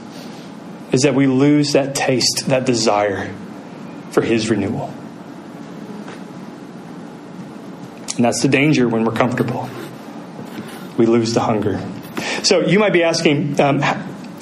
is 0.92 1.02
that 1.02 1.16
we 1.16 1.26
lose 1.26 1.72
that 1.72 1.96
taste, 1.96 2.44
that 2.46 2.64
desire 2.64 3.34
for 4.12 4.22
His 4.22 4.48
renewal. 4.48 4.94
And 8.14 8.24
that's 8.24 8.40
the 8.40 8.48
danger 8.48 8.88
when 8.88 9.04
we're 9.04 9.12
comfortable. 9.12 9.68
We 10.98 11.06
lose 11.06 11.32
the 11.32 11.40
hunger. 11.40 11.80
So 12.42 12.60
you 12.60 12.78
might 12.78 12.92
be 12.92 13.04
asking, 13.04 13.60
um, 13.60 13.80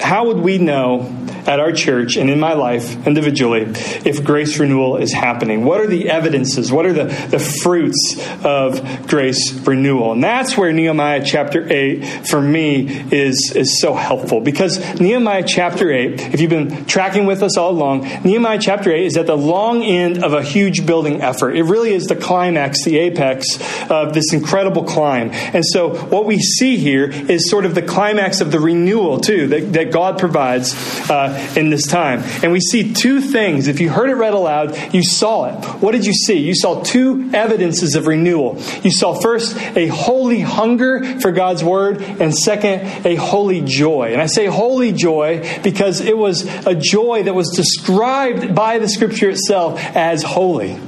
how 0.01 0.25
would 0.25 0.37
we 0.37 0.57
know 0.57 1.13
at 1.47 1.59
our 1.59 1.71
church 1.71 2.17
and 2.17 2.29
in 2.29 2.39
my 2.39 2.53
life 2.53 3.07
individually 3.07 3.61
if 4.05 4.23
grace 4.23 4.59
renewal 4.59 4.97
is 4.97 5.13
happening? 5.13 5.63
What 5.63 5.79
are 5.79 5.87
the 5.87 6.09
evidences? 6.09 6.71
What 6.71 6.85
are 6.85 6.93
the, 6.93 7.05
the 7.05 7.39
fruits 7.39 8.17
of 8.43 9.07
grace 9.07 9.53
renewal? 9.53 10.11
And 10.11 10.23
that's 10.23 10.57
where 10.57 10.71
Nehemiah 10.73 11.23
chapter 11.25 11.71
8 11.71 12.27
for 12.27 12.41
me 12.41 12.87
is, 13.11 13.53
is 13.55 13.79
so 13.79 13.93
helpful 13.93 14.41
because 14.41 14.77
Nehemiah 14.99 15.43
chapter 15.47 15.91
8, 15.91 16.33
if 16.33 16.41
you've 16.41 16.49
been 16.49 16.85
tracking 16.85 17.25
with 17.25 17.41
us 17.41 17.57
all 17.57 17.71
along, 17.71 18.01
Nehemiah 18.23 18.59
chapter 18.59 18.91
8 18.91 19.05
is 19.05 19.17
at 19.17 19.27
the 19.27 19.37
long 19.37 19.83
end 19.83 20.23
of 20.23 20.33
a 20.33 20.43
huge 20.43 20.85
building 20.85 21.21
effort. 21.21 21.55
It 21.55 21.63
really 21.63 21.93
is 21.93 22.05
the 22.05 22.15
climax, 22.15 22.83
the 22.83 22.97
apex 22.97 23.47
of 23.89 24.13
this 24.13 24.33
incredible 24.33 24.83
climb. 24.83 25.31
And 25.31 25.65
so 25.65 25.95
what 25.95 26.25
we 26.25 26.39
see 26.39 26.77
here 26.77 27.09
is 27.09 27.49
sort 27.49 27.65
of 27.65 27.73
the 27.73 27.81
climax 27.81 28.41
of 28.41 28.51
the 28.51 28.59
renewal, 28.59 29.19
too, 29.19 29.47
that, 29.47 29.73
that 29.73 29.91
God 29.91 30.19
provides. 30.19 30.73
Uh, 31.09 31.36
in 31.57 31.69
this 31.69 31.85
time. 31.85 32.21
And 32.43 32.51
we 32.51 32.59
see 32.59 32.93
two 32.93 33.21
things. 33.21 33.67
If 33.67 33.79
you 33.79 33.89
heard 33.89 34.09
it 34.09 34.15
read 34.15 34.33
aloud, 34.33 34.93
you 34.93 35.03
saw 35.03 35.45
it. 35.45 35.65
What 35.81 35.91
did 35.91 36.05
you 36.05 36.13
see? 36.13 36.39
You 36.39 36.55
saw 36.55 36.83
two 36.83 37.29
evidences 37.33 37.95
of 37.95 38.07
renewal. 38.07 38.61
You 38.83 38.91
saw 38.91 39.19
first 39.19 39.57
a 39.75 39.87
holy 39.87 40.39
hunger 40.39 41.19
for 41.19 41.31
God's 41.31 41.63
word, 41.63 42.01
and 42.01 42.33
second, 42.33 43.05
a 43.05 43.15
holy 43.15 43.61
joy. 43.61 44.13
And 44.13 44.21
I 44.21 44.27
say 44.27 44.45
holy 44.45 44.91
joy 44.91 45.61
because 45.63 46.01
it 46.01 46.17
was 46.17 46.45
a 46.65 46.75
joy 46.75 47.23
that 47.23 47.33
was 47.33 47.49
described 47.55 48.55
by 48.55 48.79
the 48.79 48.87
scripture 48.87 49.29
itself 49.29 49.79
as 49.95 50.23
holy. 50.23 50.79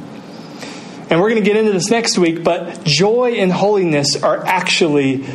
And 1.10 1.20
we're 1.20 1.29
going 1.29 1.44
to 1.44 1.50
get 1.50 1.58
into 1.58 1.72
this 1.72 1.89
next 1.89 2.20
week, 2.20 2.44
but 2.44 2.84
joy 2.84 3.34
and 3.38 3.51
holiness 3.51 4.22
are 4.22 4.46
actually 4.46 5.25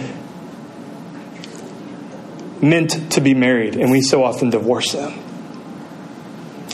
meant 2.65 3.13
to 3.13 3.21
be 3.21 3.35
married, 3.35 3.77
and 3.77 3.91
we 3.91 4.03
so 4.03 4.25
often 4.25 4.51
divorce 4.51 4.93
them. 4.93 5.13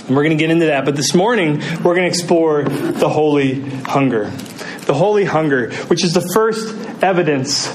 And 0.06 0.16
we're 0.16 0.24
going 0.24 0.36
to 0.36 0.42
get 0.42 0.50
into 0.50 0.66
that. 0.66 0.84
But 0.84 0.96
this 0.96 1.14
morning, 1.14 1.58
we're 1.58 1.94
going 1.94 2.02
to 2.02 2.08
explore 2.08 2.64
the 2.64 3.08
holy 3.08 3.60
hunger. 3.60 4.30
The 4.86 4.94
holy 4.94 5.24
hunger, 5.24 5.72
which 5.86 6.02
is 6.04 6.14
the 6.14 6.28
first 6.34 6.74
evidence 7.02 7.68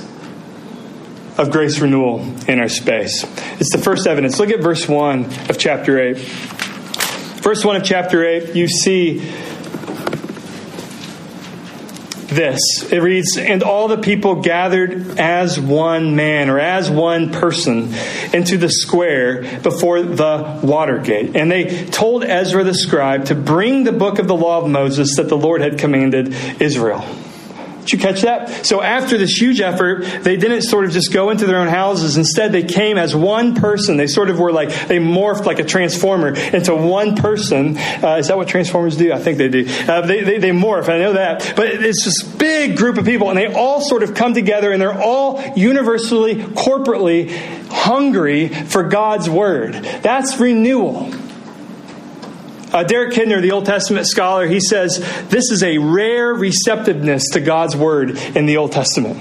of 1.37 1.51
grace 1.51 1.79
renewal 1.79 2.21
in 2.47 2.59
our 2.59 2.69
space. 2.69 3.23
It's 3.59 3.71
the 3.71 3.77
first 3.77 4.07
evidence. 4.07 4.39
Look 4.39 4.49
at 4.49 4.61
verse 4.61 4.87
1 4.87 5.25
of 5.49 5.57
chapter 5.57 5.99
8. 5.99 6.17
Verse 6.17 7.63
1 7.63 7.75
of 7.75 7.83
chapter 7.83 8.25
8, 8.25 8.55
you 8.55 8.67
see 8.67 9.19
this. 12.35 12.59
It 12.91 12.99
reads, 12.99 13.37
And 13.37 13.63
all 13.63 13.87
the 13.87 13.97
people 13.97 14.35
gathered 14.41 15.19
as 15.19 15.59
one 15.59 16.15
man 16.15 16.49
or 16.49 16.59
as 16.59 16.89
one 16.89 17.31
person 17.31 17.93
into 18.33 18.57
the 18.57 18.69
square 18.69 19.59
before 19.59 20.01
the 20.01 20.59
water 20.63 20.99
gate. 20.99 21.35
And 21.35 21.51
they 21.51 21.85
told 21.85 22.23
Ezra 22.23 22.63
the 22.63 22.73
scribe 22.73 23.25
to 23.25 23.35
bring 23.35 23.83
the 23.83 23.91
book 23.91 24.19
of 24.19 24.27
the 24.27 24.35
law 24.35 24.61
of 24.61 24.69
Moses 24.69 25.15
that 25.17 25.29
the 25.29 25.37
Lord 25.37 25.61
had 25.61 25.79
commanded 25.79 26.35
Israel. 26.61 27.03
Did 27.85 27.93
you 27.93 27.99
catch 27.99 28.21
that? 28.23 28.65
So 28.65 28.81
after 28.81 29.15
this 29.15 29.39
huge 29.39 29.61
effort, 29.61 30.03
they 30.23 30.37
didn't 30.37 30.63
sort 30.63 30.85
of 30.85 30.91
just 30.91 31.13
go 31.13 31.29
into 31.29 31.45
their 31.45 31.59
own 31.59 31.67
houses. 31.67 32.17
Instead, 32.17 32.51
they 32.51 32.63
came 32.63 32.97
as 32.97 33.15
one 33.15 33.53
person. 33.53 33.97
They 33.97 34.07
sort 34.07 34.31
of 34.31 34.39
were 34.39 34.51
like, 34.51 34.69
they 34.87 34.97
morphed 34.97 35.45
like 35.45 35.59
a 35.59 35.63
transformer 35.63 36.29
into 36.29 36.75
one 36.75 37.15
person. 37.15 37.77
Uh, 37.77 38.17
is 38.19 38.29
that 38.29 38.37
what 38.37 38.47
transformers 38.47 38.97
do? 38.97 39.13
I 39.13 39.19
think 39.19 39.37
they 39.37 39.49
do. 39.49 39.67
Uh, 39.87 40.01
they, 40.01 40.23
they, 40.23 40.39
they 40.39 40.49
morph, 40.49 40.89
I 40.89 40.97
know 40.97 41.13
that. 41.13 41.53
But 41.55 41.67
it's 41.67 42.03
this 42.03 42.23
big 42.23 42.75
group 42.75 42.97
of 42.97 43.05
people, 43.05 43.29
and 43.29 43.37
they 43.37 43.53
all 43.53 43.81
sort 43.81 44.01
of 44.01 44.15
come 44.15 44.33
together, 44.33 44.71
and 44.71 44.81
they're 44.81 44.99
all 44.99 45.43
universally, 45.55 46.35
corporately 46.35 47.29
hungry 47.69 48.47
for 48.47 48.81
God's 48.81 49.29
word. 49.29 49.73
That's 49.73 50.39
renewal. 50.39 51.11
Uh, 52.75 52.83
Derek 52.83 53.13
Kidner, 53.13 53.41
the 53.41 53.53
Old 53.53 53.65
Testament 53.65 54.05
scholar, 54.05 54.45
he 54.45 54.59
says 54.59 54.97
this 55.29 55.49
is 55.49 55.63
a 55.63 55.77
rare 55.77 56.33
receptiveness 56.33 57.29
to 57.29 57.39
God's 57.39 57.73
word 57.73 58.17
in 58.35 58.47
the 58.47 58.57
Old 58.57 58.73
Testament. 58.73 59.17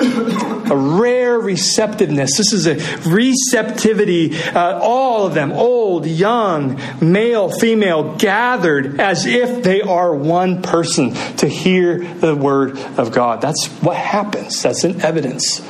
a 0.00 0.76
rare 0.76 1.40
receptiveness. 1.40 2.36
This 2.36 2.52
is 2.52 2.68
a 2.68 2.74
receptivity. 3.08 4.36
Uh, 4.36 4.78
all 4.78 5.26
of 5.26 5.34
them, 5.34 5.50
old, 5.50 6.06
young, 6.06 6.80
male, 7.00 7.50
female, 7.50 8.14
gathered 8.14 9.00
as 9.00 9.26
if 9.26 9.64
they 9.64 9.82
are 9.82 10.14
one 10.14 10.62
person 10.62 11.14
to 11.38 11.48
hear 11.48 11.98
the 11.98 12.36
word 12.36 12.78
of 12.96 13.10
God. 13.10 13.40
That's 13.40 13.66
what 13.82 13.96
happens. 13.96 14.62
That's 14.62 14.84
an 14.84 15.00
evidence 15.00 15.60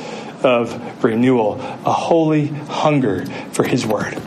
of 0.43 1.03
renewal, 1.03 1.55
a 1.55 1.91
holy 1.91 2.45
hunger 2.45 3.25
for 3.51 3.63
His 3.63 3.83
word. 3.83 4.21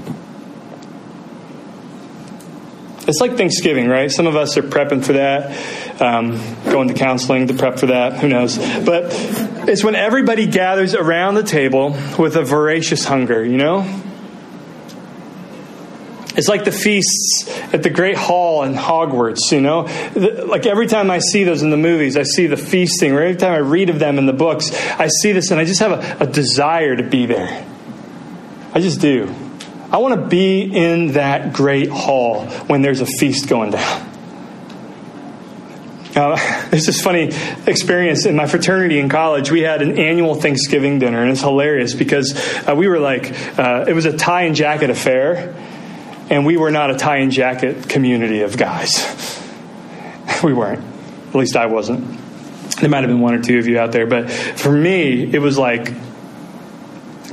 It's 3.10 3.20
like 3.20 3.36
Thanksgiving, 3.36 3.88
right? 3.88 4.08
Some 4.08 4.28
of 4.28 4.36
us 4.36 4.56
are 4.56 4.62
prepping 4.62 5.04
for 5.04 5.14
that, 5.14 6.00
um, 6.00 6.40
going 6.70 6.86
to 6.86 6.94
counseling 6.94 7.48
to 7.48 7.54
prep 7.54 7.80
for 7.80 7.86
that. 7.86 8.18
Who 8.20 8.28
knows? 8.28 8.56
But 8.56 9.06
it's 9.68 9.82
when 9.82 9.96
everybody 9.96 10.46
gathers 10.46 10.94
around 10.94 11.34
the 11.34 11.42
table 11.42 11.96
with 12.20 12.36
a 12.36 12.44
voracious 12.44 13.04
hunger, 13.04 13.44
you 13.44 13.56
know? 13.56 13.80
It's 16.36 16.46
like 16.46 16.64
the 16.64 16.70
feasts 16.70 17.48
at 17.74 17.82
the 17.82 17.90
Great 17.90 18.16
Hall 18.16 18.62
in 18.62 18.74
Hogwarts, 18.74 19.50
you 19.50 19.60
know? 19.60 19.88
Like 20.46 20.66
every 20.66 20.86
time 20.86 21.10
I 21.10 21.18
see 21.18 21.42
those 21.42 21.62
in 21.62 21.70
the 21.70 21.76
movies, 21.76 22.16
I 22.16 22.22
see 22.22 22.46
the 22.46 22.56
feasting, 22.56 23.10
or 23.10 23.22
every 23.22 23.34
time 23.34 23.54
I 23.54 23.58
read 23.58 23.90
of 23.90 23.98
them 23.98 24.18
in 24.18 24.26
the 24.26 24.32
books, 24.32 24.70
I 24.92 25.08
see 25.08 25.32
this 25.32 25.50
and 25.50 25.58
I 25.58 25.64
just 25.64 25.80
have 25.80 26.20
a, 26.20 26.24
a 26.24 26.26
desire 26.28 26.94
to 26.94 27.02
be 27.02 27.26
there. 27.26 27.66
I 28.72 28.80
just 28.80 29.00
do. 29.00 29.34
I 29.92 29.96
want 29.98 30.20
to 30.20 30.26
be 30.28 30.62
in 30.62 31.12
that 31.12 31.52
great 31.52 31.88
hall 31.88 32.46
when 32.66 32.80
there's 32.80 33.00
a 33.00 33.06
feast 33.06 33.48
going 33.48 33.72
down. 33.72 34.06
Uh, 36.14 36.36
there's 36.70 36.86
this 36.86 37.02
funny 37.02 37.30
experience 37.66 38.24
in 38.24 38.36
my 38.36 38.46
fraternity 38.46 39.00
in 39.00 39.08
college. 39.08 39.50
We 39.50 39.62
had 39.62 39.82
an 39.82 39.98
annual 39.98 40.36
Thanksgiving 40.36 41.00
dinner, 41.00 41.22
and 41.22 41.32
it's 41.32 41.40
hilarious 41.40 41.94
because 41.94 42.34
uh, 42.68 42.74
we 42.76 42.86
were 42.86 43.00
like, 43.00 43.32
uh, 43.58 43.86
it 43.88 43.92
was 43.94 44.04
a 44.04 44.16
tie 44.16 44.42
and 44.42 44.54
jacket 44.54 44.90
affair, 44.90 45.56
and 46.30 46.46
we 46.46 46.56
were 46.56 46.70
not 46.70 46.90
a 46.90 46.96
tie 46.96 47.18
and 47.18 47.32
jacket 47.32 47.88
community 47.88 48.42
of 48.42 48.56
guys. 48.56 49.42
we 50.44 50.52
weren't. 50.52 50.84
At 51.30 51.34
least 51.34 51.56
I 51.56 51.66
wasn't. 51.66 52.18
There 52.80 52.88
might 52.88 53.00
have 53.00 53.08
been 53.10 53.20
one 53.20 53.34
or 53.34 53.42
two 53.42 53.58
of 53.58 53.66
you 53.66 53.78
out 53.78 53.90
there, 53.90 54.06
but 54.06 54.30
for 54.30 54.70
me, 54.70 55.22
it 55.34 55.40
was 55.40 55.58
like 55.58 55.92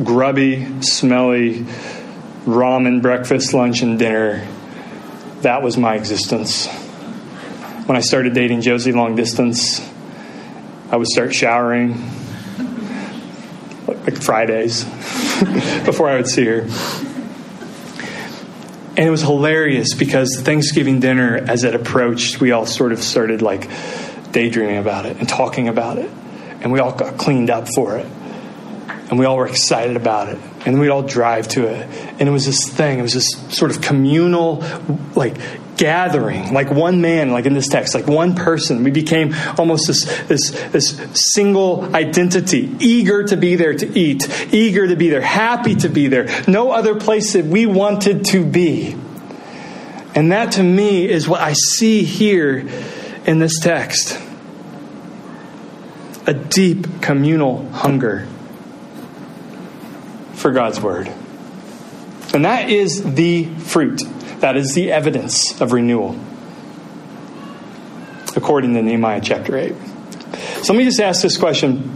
grubby, 0.03 0.81
smelly 0.81 1.65
ramen 2.47 3.03
breakfast, 3.03 3.53
lunch, 3.53 3.83
and 3.83 3.99
dinner. 3.99 4.47
That 5.41 5.61
was 5.61 5.77
my 5.77 5.95
existence 5.95 6.67
when 7.87 7.95
I 7.95 8.01
started 8.01 8.33
dating 8.33 8.61
Josie 8.61 8.91
long 8.91 9.15
distance, 9.15 9.79
I 10.91 10.97
would 10.97 11.07
start 11.07 11.33
showering 11.33 11.93
like 13.87 14.21
Fridays 14.21 14.83
before 15.85 16.09
I 16.09 16.17
would 16.17 16.27
see 16.27 16.43
her. 16.43 16.67
And 18.89 19.07
it 19.07 19.09
was 19.09 19.21
hilarious 19.21 19.93
because 19.93 20.41
Thanksgiving 20.41 20.99
dinner, 20.99 21.37
as 21.37 21.63
it 21.63 21.75
approached, 21.75 22.41
we 22.41 22.51
all 22.51 22.65
sort 22.65 22.91
of 22.91 23.01
started 23.01 23.41
like 23.41 23.69
daydreaming 24.33 24.77
about 24.77 25.05
it 25.05 25.15
and 25.17 25.29
talking 25.29 25.69
about 25.69 25.97
it. 25.97 26.11
And 26.59 26.73
we 26.73 26.79
all 26.79 26.91
got 26.91 27.17
cleaned 27.17 27.49
up 27.49 27.69
for 27.73 27.95
it. 27.97 28.05
And 29.09 29.17
we 29.17 29.25
all 29.25 29.37
were 29.37 29.47
excited 29.47 29.95
about 29.95 30.27
it. 30.27 30.39
And 30.67 30.81
we'd 30.81 30.89
all 30.89 31.01
drive 31.01 31.47
to 31.49 31.65
it. 31.65 31.87
And 32.19 32.27
it 32.27 32.31
was 32.31 32.45
this 32.45 32.67
thing, 32.67 32.99
it 32.99 33.01
was 33.01 33.13
this 33.13 33.31
sort 33.55 33.71
of 33.71 33.81
communal, 33.81 34.61
like 35.15 35.37
gathering, 35.77 36.53
like 36.53 36.69
one 36.69 36.99
man, 36.99 37.31
like 37.31 37.45
in 37.45 37.53
this 37.53 37.69
text, 37.69 37.95
like 37.95 38.05
one 38.05 38.35
person. 38.35 38.83
We 38.83 38.91
became 38.91 39.33
almost 39.57 39.87
this, 39.87 40.03
this, 40.23 40.51
this 40.71 40.99
single 41.13 41.95
identity, 41.95 42.75
eager 42.79 43.23
to 43.23 43.37
be 43.37 43.55
there 43.55 43.75
to 43.75 43.97
eat, 43.97 44.27
eager 44.53 44.89
to 44.89 44.97
be 44.97 45.09
there, 45.09 45.21
happy 45.21 45.73
to 45.75 45.87
be 45.87 46.09
there. 46.09 46.27
No 46.49 46.71
other 46.71 46.99
place 46.99 47.31
that 47.31 47.45
we 47.45 47.65
wanted 47.65 48.25
to 48.25 48.45
be. 48.45 48.91
And 50.15 50.33
that 50.33 50.51
to 50.53 50.63
me 50.63 51.07
is 51.07 51.29
what 51.29 51.39
I 51.39 51.53
see 51.53 52.03
here 52.03 52.67
in 53.25 53.39
this 53.39 53.57
text 53.61 54.19
a 56.25 56.33
deep 56.33 57.01
communal 57.01 57.69
hunger 57.69 58.27
for 60.47 60.53
God's 60.53 60.79
Word. 60.79 61.11
And 62.33 62.45
that 62.45 62.69
is 62.69 63.03
the 63.15 63.43
fruit 63.43 64.01
that 64.39 64.55
is 64.55 64.73
the 64.73 64.93
evidence 64.93 65.59
of 65.59 65.73
renewal, 65.73 66.17
according 68.33 68.73
to 68.75 68.81
Nehemiah 68.81 69.19
chapter 69.21 69.57
8. 69.57 69.75
So 70.61 70.71
let 70.71 70.77
me 70.77 70.85
just 70.85 71.01
ask 71.01 71.21
this 71.21 71.35
question. 71.35 71.91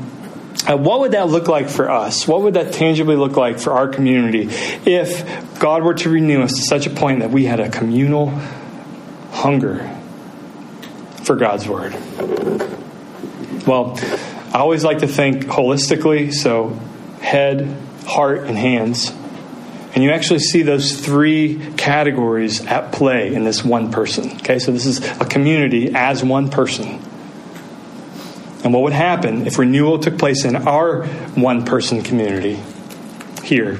Uh, 0.67 0.75
what 0.75 0.99
would 0.99 1.13
that 1.13 1.29
look 1.29 1.47
like 1.47 1.69
for 1.69 1.89
us? 1.89 2.27
What 2.27 2.41
would 2.41 2.55
that 2.55 2.73
tangibly 2.73 3.15
look 3.15 3.37
like 3.37 3.57
for 3.57 3.71
our 3.71 3.87
community 3.87 4.49
if 4.85 5.57
God 5.57 5.83
were 5.83 5.93
to 5.93 6.09
renew 6.09 6.41
us 6.41 6.51
to 6.57 6.61
such 6.63 6.87
a 6.87 6.89
point 6.89 7.21
that 7.21 7.31
we 7.31 7.45
had 7.45 7.61
a 7.61 7.69
communal 7.69 8.31
hunger 9.31 9.97
for 11.23 11.37
God's 11.37 11.69
Word? 11.69 11.93
Well, 13.65 13.97
I 14.53 14.57
always 14.57 14.83
like 14.83 14.97
to 14.97 15.07
think 15.07 15.45
holistically, 15.45 16.33
so 16.33 16.77
head, 17.21 17.77
heart, 18.11 18.39
and 18.39 18.57
hands. 18.57 19.11
And 19.93 20.03
you 20.03 20.11
actually 20.11 20.39
see 20.39 20.61
those 20.61 20.99
three 20.99 21.73
categories 21.77 22.65
at 22.65 22.91
play 22.91 23.33
in 23.33 23.43
this 23.43 23.63
one 23.63 23.91
person. 23.91 24.31
Okay, 24.37 24.59
so 24.59 24.71
this 24.71 24.85
is 24.85 25.05
a 25.19 25.25
community 25.25 25.91
as 25.93 26.23
one 26.23 26.49
person. 26.49 27.01
And 28.63 28.73
what 28.73 28.83
would 28.83 28.93
happen 28.93 29.47
if 29.47 29.57
renewal 29.57 29.99
took 29.99 30.17
place 30.17 30.45
in 30.45 30.55
our 30.55 31.05
one 31.35 31.65
person 31.65 32.03
community 32.03 32.59
here 33.43 33.79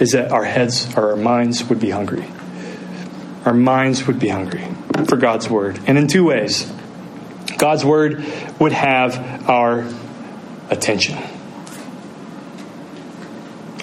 is 0.00 0.12
that 0.12 0.32
our 0.32 0.44
heads 0.44 0.94
or 0.96 1.10
our 1.10 1.16
minds 1.16 1.64
would 1.64 1.80
be 1.80 1.90
hungry. 1.90 2.26
Our 3.44 3.54
minds 3.54 4.06
would 4.06 4.18
be 4.18 4.28
hungry 4.28 4.66
for 5.06 5.16
God's 5.16 5.48
word. 5.48 5.80
And 5.86 5.96
in 5.96 6.08
two 6.08 6.24
ways 6.24 6.70
God's 7.56 7.84
word 7.84 8.24
would 8.58 8.72
have 8.72 9.48
our 9.48 9.88
attention, 10.68 11.16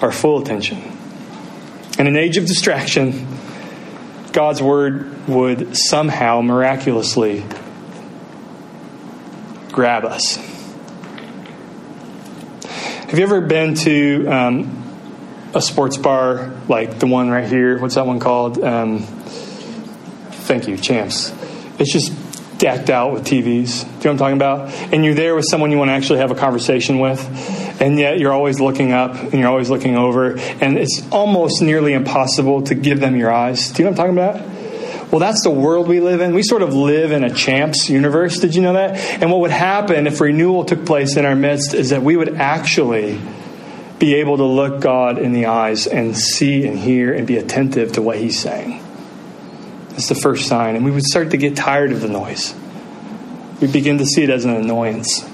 our 0.04 0.12
full 0.12 0.42
attention. 0.42 0.82
In 1.98 2.06
an 2.06 2.16
age 2.16 2.36
of 2.36 2.44
distraction, 2.44 3.26
God's 4.32 4.60
word 4.60 5.26
would 5.26 5.76
somehow 5.76 6.42
miraculously 6.42 7.42
grab 9.72 10.04
us. 10.04 10.36
Have 12.66 13.18
you 13.18 13.24
ever 13.24 13.40
been 13.40 13.74
to 13.76 14.26
um, 14.26 15.50
a 15.54 15.62
sports 15.62 15.96
bar 15.96 16.52
like 16.68 16.98
the 16.98 17.06
one 17.06 17.30
right 17.30 17.48
here? 17.48 17.78
What's 17.78 17.94
that 17.94 18.06
one 18.06 18.20
called? 18.20 18.62
Um, 18.62 19.04
thank 19.04 20.68
you, 20.68 20.76
Champs. 20.76 21.32
It's 21.78 21.92
just 21.92 22.12
decked 22.58 22.90
out 22.90 23.12
with 23.12 23.24
TVs. 23.24 23.40
Do 23.40 23.46
you 23.46 23.54
know 23.54 23.94
what 23.94 24.06
I'm 24.06 24.18
talking 24.18 24.36
about? 24.36 24.92
And 24.92 25.04
you're 25.04 25.14
there 25.14 25.34
with 25.34 25.46
someone 25.48 25.70
you 25.70 25.78
want 25.78 25.88
to 25.88 25.92
actually 25.92 26.18
have 26.18 26.30
a 26.30 26.34
conversation 26.34 26.98
with, 26.98 27.20
and 27.80 27.98
yet 27.98 28.18
you're 28.18 28.32
always 28.32 28.60
looking 28.60 28.92
up 28.92 29.14
and 29.14 29.34
you're 29.34 29.48
always 29.48 29.70
looking 29.70 29.96
over, 29.96 30.38
and 30.38 30.78
it's 30.78 31.02
almost 31.10 31.62
nearly 31.62 31.92
impossible 31.92 32.62
to 32.62 32.74
give 32.74 33.00
them 33.00 33.16
your 33.16 33.32
eyes. 33.32 33.70
Do 33.70 33.82
you 33.82 33.84
know 33.84 33.92
what 33.92 34.00
I'm 34.00 34.14
talking 34.14 34.40
about? 34.40 35.10
Well, 35.10 35.20
that's 35.20 35.44
the 35.44 35.50
world 35.50 35.86
we 35.86 36.00
live 36.00 36.20
in. 36.20 36.34
We 36.34 36.42
sort 36.42 36.62
of 36.62 36.74
live 36.74 37.12
in 37.12 37.22
a 37.22 37.32
champs 37.32 37.88
universe. 37.88 38.38
Did 38.38 38.54
you 38.54 38.62
know 38.62 38.72
that? 38.72 38.96
And 39.22 39.30
what 39.30 39.40
would 39.40 39.52
happen 39.52 40.06
if 40.06 40.20
renewal 40.20 40.64
took 40.64 40.84
place 40.84 41.16
in 41.16 41.24
our 41.24 41.36
midst 41.36 41.72
is 41.72 41.90
that 41.90 42.02
we 42.02 42.16
would 42.16 42.36
actually 42.36 43.20
be 44.00 44.14
able 44.16 44.38
to 44.38 44.44
look 44.44 44.80
God 44.80 45.18
in 45.18 45.32
the 45.32 45.46
eyes 45.46 45.86
and 45.86 46.16
see 46.16 46.66
and 46.66 46.76
hear 46.76 47.14
and 47.14 47.26
be 47.26 47.36
attentive 47.36 47.92
to 47.92 48.02
what 48.02 48.18
He's 48.18 48.38
saying. 48.38 48.82
That's 49.90 50.08
the 50.08 50.16
first 50.16 50.48
sign. 50.48 50.74
And 50.74 50.84
we 50.84 50.90
would 50.90 51.04
start 51.04 51.30
to 51.30 51.36
get 51.36 51.56
tired 51.56 51.92
of 51.92 52.00
the 52.00 52.08
noise. 52.08 52.54
We 53.60 53.68
begin 53.68 53.98
to 53.98 54.06
see 54.06 54.24
it 54.24 54.30
as 54.30 54.44
an 54.44 54.50
annoyance. 54.50 55.24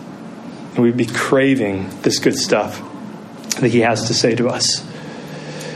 And 0.74 0.78
we'd 0.78 0.96
be 0.96 1.06
craving 1.06 1.90
this 2.02 2.18
good 2.18 2.36
stuff 2.36 2.80
that 3.60 3.70
He 3.70 3.80
has 3.80 4.06
to 4.08 4.14
say 4.14 4.34
to 4.36 4.48
us. 4.48 4.86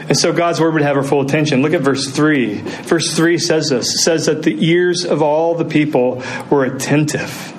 And 0.09 0.19
so 0.19 0.33
God's 0.33 0.61
word 0.61 0.75
would 0.75 0.83
have 0.83 0.97
our 0.97 1.03
full 1.03 1.23
attention. 1.23 1.63
Look 1.63 1.73
at 1.73 1.81
verse 1.81 2.11
3. 2.11 2.61
Verse 2.61 3.17
3 3.17 3.39
says 3.39 3.71
this 3.71 4.05
says 4.05 4.27
that 4.27 4.43
the 4.43 4.57
ears 4.67 5.05
of 5.05 5.23
all 5.23 5.55
the 5.55 5.65
people 5.65 6.23
were 6.51 6.65
attentive. 6.65 7.53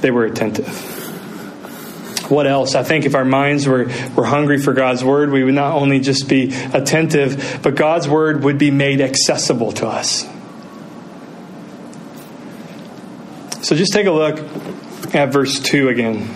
They 0.00 0.10
were 0.10 0.24
attentive. 0.24 0.94
What 2.30 2.46
else? 2.46 2.74
I 2.74 2.82
think 2.82 3.04
if 3.04 3.14
our 3.14 3.24
minds 3.24 3.68
were, 3.68 3.84
were 4.16 4.24
hungry 4.24 4.58
for 4.58 4.72
God's 4.72 5.04
word, 5.04 5.30
we 5.30 5.44
would 5.44 5.54
not 5.54 5.74
only 5.74 6.00
just 6.00 6.28
be 6.28 6.52
attentive, 6.72 7.60
but 7.62 7.76
God's 7.76 8.08
word 8.08 8.42
would 8.42 8.58
be 8.58 8.70
made 8.70 9.00
accessible 9.00 9.72
to 9.72 9.86
us. 9.86 10.26
So 13.66 13.74
just 13.74 13.92
take 13.92 14.06
a 14.06 14.12
look 14.12 14.38
at 15.12 15.32
verse 15.32 15.58
2 15.58 15.88
again. 15.88 16.32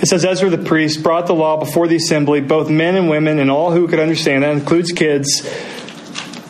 It 0.00 0.06
says, 0.06 0.24
Ezra 0.24 0.48
the 0.50 0.56
priest 0.56 1.02
brought 1.02 1.26
the 1.26 1.34
law 1.34 1.56
before 1.56 1.88
the 1.88 1.96
assembly, 1.96 2.40
both 2.40 2.70
men 2.70 2.94
and 2.94 3.10
women, 3.10 3.40
and 3.40 3.50
all 3.50 3.72
who 3.72 3.88
could 3.88 3.98
understand. 3.98 4.44
That 4.44 4.52
includes 4.52 4.92
kids 4.92 5.42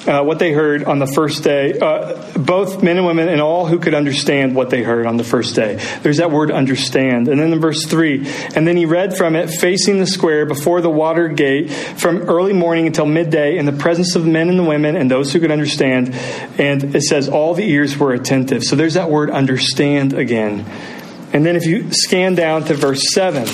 uh, 0.06 0.22
what 0.22 0.38
they 0.38 0.52
heard 0.52 0.84
on 0.84 0.98
the 0.98 1.06
first 1.06 1.44
day, 1.44 1.78
uh, 1.78 2.38
both 2.38 2.82
men 2.82 2.96
and 2.96 3.06
women 3.06 3.28
and 3.28 3.40
all 3.40 3.66
who 3.66 3.78
could 3.78 3.94
understand 3.94 4.54
what 4.54 4.70
they 4.70 4.82
heard 4.82 5.06
on 5.06 5.16
the 5.16 5.24
first 5.24 5.54
day. 5.54 5.80
There's 6.02 6.16
that 6.16 6.30
word 6.30 6.50
understand. 6.50 7.28
And 7.28 7.40
then 7.40 7.52
in 7.52 7.60
verse 7.60 7.86
3, 7.86 8.26
and 8.54 8.66
then 8.66 8.76
he 8.76 8.84
read 8.84 9.16
from 9.16 9.36
it 9.36 9.48
facing 9.48 9.98
the 9.98 10.06
square 10.06 10.44
before 10.46 10.80
the 10.80 10.90
water 10.90 11.28
gate 11.28 11.70
from 11.70 12.22
early 12.22 12.52
morning 12.52 12.86
until 12.86 13.06
midday 13.06 13.56
in 13.56 13.66
the 13.66 13.72
presence 13.72 14.16
of 14.16 14.26
men 14.26 14.48
and 14.48 14.58
the 14.58 14.64
women 14.64 14.96
and 14.96 15.10
those 15.10 15.32
who 15.32 15.40
could 15.40 15.52
understand. 15.52 16.14
And 16.58 16.94
it 16.94 17.02
says 17.02 17.28
all 17.28 17.54
the 17.54 17.68
ears 17.68 17.96
were 17.96 18.12
attentive. 18.12 18.64
So 18.64 18.76
there's 18.76 18.94
that 18.94 19.10
word 19.10 19.30
understand 19.30 20.12
again. 20.12 20.66
And 21.32 21.46
then 21.46 21.56
if 21.56 21.64
you 21.64 21.92
scan 21.92 22.34
down 22.34 22.64
to 22.64 22.74
verse 22.74 23.12
7, 23.12 23.44
it 23.44 23.48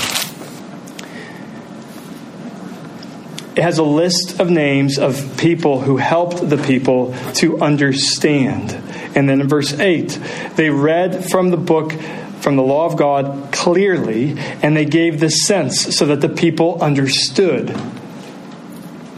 has 3.62 3.78
a 3.78 3.82
list 3.82 4.40
of 4.40 4.50
names 4.50 4.98
of 4.98 5.36
people 5.38 5.80
who 5.80 5.96
helped 5.96 6.48
the 6.48 6.58
people 6.58 7.14
to 7.34 7.60
understand. 7.60 8.72
And 9.16 9.28
then 9.28 9.40
in 9.40 9.48
verse 9.48 9.72
8, 9.72 10.18
they 10.56 10.70
read 10.70 11.30
from 11.30 11.50
the 11.50 11.56
book 11.56 11.92
from 12.40 12.56
the 12.56 12.62
law 12.62 12.86
of 12.86 12.96
God 12.96 13.52
clearly, 13.52 14.38
and 14.62 14.76
they 14.76 14.84
gave 14.84 15.20
the 15.20 15.28
sense 15.28 15.96
so 15.96 16.06
that 16.06 16.20
the 16.20 16.28
people 16.28 16.80
understood 16.80 17.76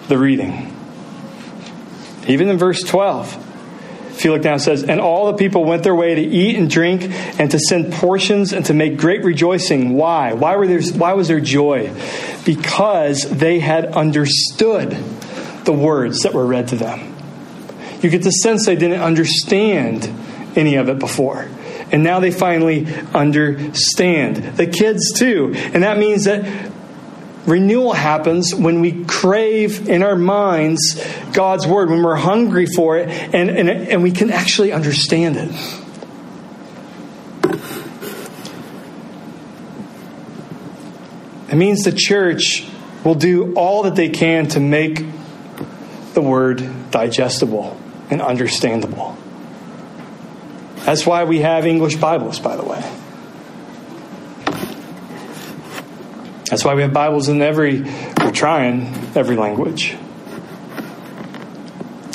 the 0.08 0.18
reading. 0.18 0.74
Even 2.26 2.48
in 2.48 2.58
verse 2.58 2.82
12, 2.82 3.49
look 4.28 4.42
down, 4.42 4.58
says, 4.58 4.82
And 4.82 5.00
all 5.00 5.26
the 5.26 5.38
people 5.38 5.64
went 5.64 5.82
their 5.82 5.94
way 5.94 6.14
to 6.14 6.20
eat 6.20 6.56
and 6.56 6.68
drink 6.68 7.02
and 7.38 7.50
to 7.50 7.58
send 7.58 7.92
portions 7.92 8.52
and 8.52 8.64
to 8.66 8.74
make 8.74 8.96
great 8.98 9.24
rejoicing. 9.24 9.94
Why? 9.94 10.34
Why, 10.34 10.56
were 10.56 10.66
there, 10.66 10.82
why 10.82 11.14
was 11.14 11.28
there 11.28 11.40
joy? 11.40 11.92
Because 12.44 13.28
they 13.30 13.60
had 13.60 13.86
understood 13.86 14.90
the 15.64 15.72
words 15.72 16.20
that 16.20 16.34
were 16.34 16.46
read 16.46 16.68
to 16.68 16.76
them. 16.76 17.16
You 18.02 18.10
get 18.10 18.22
the 18.22 18.30
sense 18.30 18.66
they 18.66 18.76
didn't 18.76 19.00
understand 19.00 20.10
any 20.56 20.76
of 20.76 20.88
it 20.88 20.98
before. 20.98 21.48
And 21.92 22.04
now 22.04 22.20
they 22.20 22.30
finally 22.30 22.86
understand. 23.14 24.36
The 24.56 24.66
kids, 24.66 25.12
too. 25.12 25.52
And 25.54 25.82
that 25.82 25.98
means 25.98 26.24
that 26.24 26.69
renewal 27.50 27.92
happens 27.92 28.54
when 28.54 28.80
we 28.80 29.04
crave 29.04 29.88
in 29.88 30.02
our 30.02 30.16
minds 30.16 31.04
God's 31.32 31.66
Word, 31.66 31.90
when 31.90 32.02
we're 32.02 32.14
hungry 32.14 32.66
for 32.66 32.96
it, 32.96 33.08
and, 33.10 33.50
and, 33.50 33.68
and 33.68 34.02
we 34.02 34.12
can 34.12 34.30
actually 34.30 34.72
understand 34.72 35.36
it. 35.36 35.50
It 41.50 41.56
means 41.56 41.82
the 41.82 41.92
church 41.92 42.64
will 43.04 43.16
do 43.16 43.54
all 43.54 43.82
that 43.82 43.96
they 43.96 44.08
can 44.08 44.46
to 44.48 44.60
make 44.60 45.04
the 46.14 46.22
Word 46.22 46.90
digestible 46.92 47.76
and 48.08 48.22
understandable. 48.22 49.16
That's 50.76 51.04
why 51.04 51.24
we 51.24 51.40
have 51.40 51.66
English 51.66 51.96
Bibles, 51.96 52.38
by 52.38 52.56
the 52.56 52.64
way. 52.64 52.99
That's 56.50 56.64
why 56.64 56.74
we 56.74 56.82
have 56.82 56.92
Bibles 56.92 57.28
in 57.28 57.40
every, 57.42 57.80
we're 57.80 58.32
trying 58.32 58.92
every 59.14 59.36
language. 59.36 59.96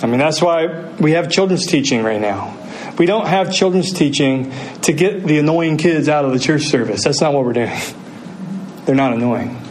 I 0.03 0.07
mean, 0.07 0.19
that's 0.19 0.41
why 0.41 0.91
we 0.99 1.11
have 1.11 1.31
children's 1.31 1.65
teaching 1.65 2.03
right 2.03 2.19
now. 2.19 2.57
We 2.97 3.05
don't 3.05 3.27
have 3.27 3.53
children's 3.53 3.93
teaching 3.93 4.51
to 4.81 4.91
get 4.91 5.23
the 5.23 5.39
annoying 5.39 5.77
kids 5.77 6.09
out 6.09 6.25
of 6.25 6.33
the 6.33 6.39
church 6.39 6.63
service. 6.63 7.05
That's 7.05 7.21
not 7.21 7.31
what 7.31 7.45
we're 7.45 7.53
doing. 7.53 7.79
They're 8.85 8.93
not 8.93 9.13
annoying. 9.13 9.61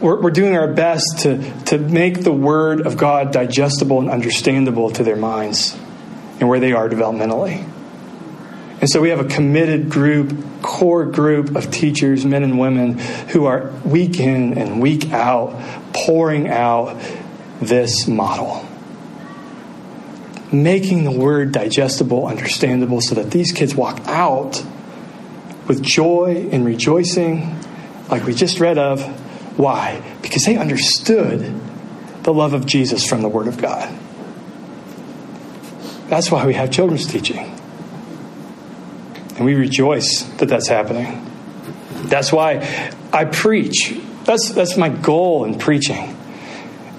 We're, 0.00 0.22
we're 0.22 0.30
doing 0.30 0.54
our 0.54 0.72
best 0.72 1.22
to, 1.22 1.38
to 1.64 1.78
make 1.78 2.22
the 2.22 2.32
Word 2.32 2.86
of 2.86 2.96
God 2.96 3.32
digestible 3.32 3.98
and 3.98 4.10
understandable 4.10 4.92
to 4.92 5.02
their 5.02 5.16
minds 5.16 5.76
and 6.38 6.48
where 6.48 6.60
they 6.60 6.72
are 6.72 6.88
developmentally. 6.88 7.68
And 8.84 8.90
so 8.90 9.00
we 9.00 9.08
have 9.08 9.20
a 9.20 9.24
committed 9.24 9.88
group, 9.88 10.60
core 10.60 11.06
group 11.06 11.56
of 11.56 11.70
teachers, 11.70 12.26
men 12.26 12.42
and 12.42 12.58
women, 12.58 12.98
who 12.98 13.46
are 13.46 13.70
week 13.82 14.20
in 14.20 14.58
and 14.58 14.78
week 14.82 15.10
out 15.10 15.58
pouring 15.94 16.50
out 16.50 17.00
this 17.62 18.06
model. 18.06 18.68
Making 20.52 21.04
the 21.04 21.12
word 21.12 21.52
digestible, 21.52 22.26
understandable, 22.26 23.00
so 23.00 23.14
that 23.14 23.30
these 23.30 23.52
kids 23.52 23.74
walk 23.74 24.02
out 24.04 24.62
with 25.66 25.82
joy 25.82 26.50
and 26.52 26.66
rejoicing, 26.66 27.58
like 28.10 28.26
we 28.26 28.34
just 28.34 28.60
read 28.60 28.76
of. 28.76 29.02
Why? 29.58 30.02
Because 30.20 30.44
they 30.44 30.58
understood 30.58 31.58
the 32.22 32.34
love 32.34 32.52
of 32.52 32.66
Jesus 32.66 33.08
from 33.08 33.22
the 33.22 33.30
Word 33.30 33.48
of 33.48 33.56
God. 33.56 33.98
That's 36.10 36.30
why 36.30 36.44
we 36.44 36.52
have 36.52 36.70
children's 36.70 37.06
teaching. 37.06 37.53
And 39.36 39.44
we 39.44 39.54
rejoice 39.54 40.22
that 40.38 40.48
that's 40.48 40.68
happening. 40.68 41.30
That's 42.04 42.32
why 42.32 42.92
I 43.12 43.24
preach. 43.24 43.98
That's, 44.24 44.50
that's 44.50 44.76
my 44.76 44.88
goal 44.88 45.44
in 45.44 45.58
preaching. 45.58 46.16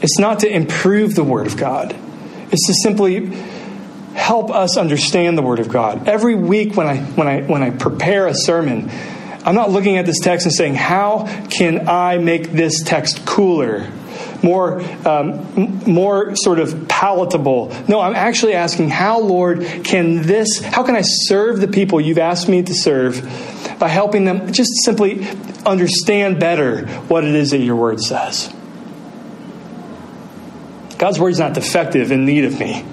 It's 0.02 0.20
not 0.20 0.40
to 0.40 0.50
improve 0.50 1.16
the 1.16 1.24
Word 1.24 1.48
of 1.48 1.58
God, 1.58 1.96
it's 2.52 2.68
to 2.68 2.74
simply 2.84 3.26
help 4.14 4.50
us 4.50 4.78
understand 4.78 5.38
the 5.38 5.42
Word 5.42 5.60
of 5.60 5.70
God. 5.70 6.08
Every 6.08 6.36
week 6.36 6.76
when 6.76 6.88
I, 6.88 6.98
when 6.98 7.28
I, 7.28 7.42
when 7.42 7.64
I 7.64 7.70
prepare 7.70 8.28
a 8.28 8.34
sermon, 8.34 8.90
I'm 9.44 9.56
not 9.56 9.70
looking 9.70 9.98
at 9.98 10.06
this 10.06 10.20
text 10.20 10.46
and 10.46 10.56
saying, 10.56 10.76
How 10.76 11.26
can 11.50 11.88
I 11.88 12.18
make 12.18 12.52
this 12.52 12.82
text 12.84 13.26
cooler? 13.26 13.92
More, 14.46 14.80
um, 15.08 15.84
more 15.86 16.36
sort 16.36 16.60
of 16.60 16.88
palatable. 16.88 17.76
No, 17.88 18.00
I'm 18.00 18.14
actually 18.14 18.54
asking 18.54 18.90
how, 18.90 19.20
Lord, 19.20 19.66
can 19.84 20.22
this, 20.22 20.60
how 20.60 20.84
can 20.84 20.96
I 20.96 21.02
serve 21.02 21.60
the 21.60 21.68
people 21.68 22.00
you've 22.00 22.20
asked 22.20 22.48
me 22.48 22.62
to 22.62 22.74
serve 22.74 23.24
by 23.80 23.88
helping 23.88 24.24
them 24.24 24.54
just 24.54 24.70
simply 24.84 25.28
understand 25.66 26.40
better 26.40 26.86
what 27.08 27.24
it 27.24 27.34
is 27.34 27.52
that 27.52 27.58
your 27.58 27.76
word 27.76 28.00
says? 28.00 28.54
God's 31.00 31.20
word 31.20 31.30
is 31.30 31.40
not 31.40 31.56
defective 31.56 32.12
in 32.12 32.26
need 32.26 32.46
of 32.46 32.60
me. 32.60 32.86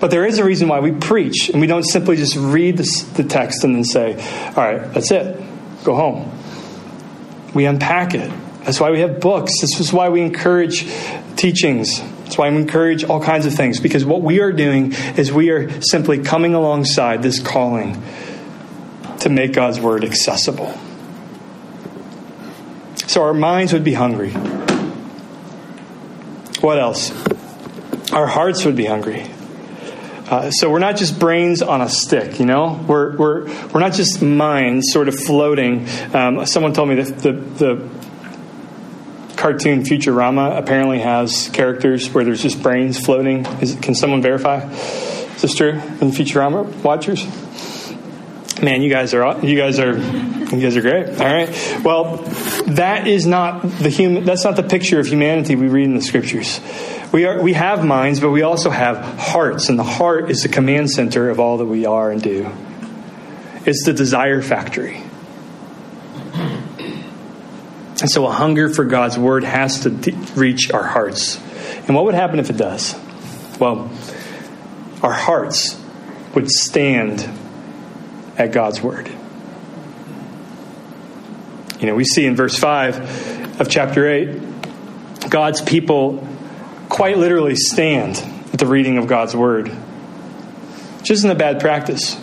But 0.00 0.10
there 0.10 0.26
is 0.26 0.40
a 0.40 0.44
reason 0.44 0.66
why 0.66 0.80
we 0.80 0.90
preach, 0.90 1.50
and 1.50 1.60
we 1.60 1.68
don't 1.68 1.84
simply 1.84 2.16
just 2.16 2.34
read 2.34 2.76
the, 2.76 3.04
the 3.14 3.22
text 3.22 3.62
and 3.62 3.76
then 3.76 3.84
say, 3.84 4.14
all 4.48 4.54
right, 4.56 4.92
that's 4.92 5.12
it, 5.12 5.40
go 5.84 5.94
home. 5.94 6.36
We 7.54 7.66
unpack 7.66 8.14
it 8.14 8.32
that's 8.64 8.80
why 8.80 8.90
we 8.90 9.00
have 9.00 9.20
books. 9.20 9.60
This 9.60 9.80
is 9.80 9.92
why 9.92 10.08
we 10.08 10.22
encourage 10.22 10.86
teachings. 11.36 12.00
That's 12.00 12.38
why 12.38 12.50
we 12.50 12.56
encourage 12.56 13.04
all 13.04 13.20
kinds 13.20 13.44
of 13.46 13.54
things. 13.54 13.80
Because 13.80 14.04
what 14.04 14.22
we 14.22 14.40
are 14.40 14.52
doing 14.52 14.92
is 15.16 15.32
we 15.32 15.50
are 15.50 15.80
simply 15.82 16.22
coming 16.22 16.54
alongside 16.54 17.22
this 17.22 17.40
calling 17.40 18.02
to 19.20 19.28
make 19.28 19.52
God's 19.52 19.80
word 19.80 20.04
accessible. 20.04 20.78
So 23.06 23.22
our 23.22 23.34
minds 23.34 23.72
would 23.72 23.84
be 23.84 23.92
hungry. 23.92 24.30
What 26.60 26.78
else? 26.78 27.10
Our 28.12 28.26
hearts 28.26 28.64
would 28.64 28.76
be 28.76 28.86
hungry. 28.86 29.26
Uh, 30.30 30.50
so 30.50 30.70
we're 30.70 30.78
not 30.78 30.96
just 30.96 31.18
brains 31.18 31.60
on 31.60 31.82
a 31.82 31.88
stick, 31.90 32.38
you 32.40 32.46
know. 32.46 32.82
We're 32.88 33.16
we're 33.16 33.68
we're 33.68 33.80
not 33.80 33.92
just 33.92 34.22
minds 34.22 34.90
sort 34.90 35.08
of 35.08 35.14
floating. 35.18 35.86
Um, 36.14 36.46
someone 36.46 36.72
told 36.72 36.88
me 36.88 36.94
that 37.02 37.18
the 37.18 37.32
the 37.32 37.88
cartoon 39.42 39.82
Futurama 39.82 40.56
apparently 40.56 41.00
has 41.00 41.50
characters 41.52 42.08
where 42.14 42.24
there's 42.24 42.40
just 42.40 42.62
brains 42.62 43.04
floating. 43.04 43.44
Is, 43.60 43.74
can 43.74 43.96
someone 43.96 44.22
verify? 44.22 44.70
Is 44.70 45.42
this 45.42 45.56
true 45.56 45.72
in 45.72 46.12
Futurama 46.12 46.64
watchers? 46.84 47.26
Man, 48.62 48.82
you 48.82 48.88
guys 48.88 49.14
are 49.14 49.44
you 49.44 49.56
guys 49.56 49.80
are 49.80 49.98
you 49.98 50.60
guys 50.60 50.76
are 50.76 50.80
great. 50.80 51.08
All 51.20 51.26
right. 51.26 51.82
Well, 51.82 52.18
that 52.68 53.08
is 53.08 53.26
not 53.26 53.62
the 53.62 53.88
human. 53.88 54.24
That's 54.24 54.44
not 54.44 54.54
the 54.54 54.62
picture 54.62 55.00
of 55.00 55.08
humanity 55.08 55.56
we 55.56 55.66
read 55.66 55.86
in 55.86 55.96
the 55.96 56.02
scriptures. 56.02 56.60
We 57.12 57.24
are 57.24 57.42
we 57.42 57.54
have 57.54 57.84
minds, 57.84 58.20
but 58.20 58.30
we 58.30 58.42
also 58.42 58.70
have 58.70 59.18
hearts, 59.18 59.68
and 59.68 59.76
the 59.76 59.82
heart 59.82 60.30
is 60.30 60.44
the 60.44 60.48
command 60.50 60.88
center 60.88 61.30
of 61.30 61.40
all 61.40 61.58
that 61.58 61.64
we 61.64 61.84
are 61.84 62.12
and 62.12 62.22
do. 62.22 62.48
It's 63.66 63.84
the 63.84 63.92
desire 63.92 64.40
factory. 64.40 65.02
And 68.02 68.10
so 68.10 68.26
a 68.26 68.32
hunger 68.32 68.68
for 68.68 68.84
God's 68.84 69.16
word 69.16 69.44
has 69.44 69.84
to 69.84 69.90
reach 70.34 70.72
our 70.72 70.82
hearts. 70.82 71.40
And 71.86 71.94
what 71.94 72.04
would 72.04 72.14
happen 72.14 72.40
if 72.40 72.50
it 72.50 72.56
does? 72.56 72.96
Well, 73.60 73.92
our 75.04 75.12
hearts 75.12 75.80
would 76.34 76.50
stand 76.50 77.20
at 78.36 78.50
God's 78.50 78.82
word. 78.82 79.08
You 81.78 81.86
know, 81.86 81.94
we 81.94 82.02
see 82.04 82.26
in 82.26 82.34
verse 82.34 82.58
5 82.58 83.60
of 83.60 83.68
chapter 83.68 84.10
8, 84.10 85.30
God's 85.30 85.60
people 85.60 86.26
quite 86.88 87.18
literally 87.18 87.54
stand 87.54 88.16
at 88.52 88.58
the 88.58 88.66
reading 88.66 88.98
of 88.98 89.06
God's 89.06 89.36
word, 89.36 89.68
which 89.68 91.12
isn't 91.12 91.30
a 91.30 91.36
bad 91.36 91.60
practice. 91.60 92.16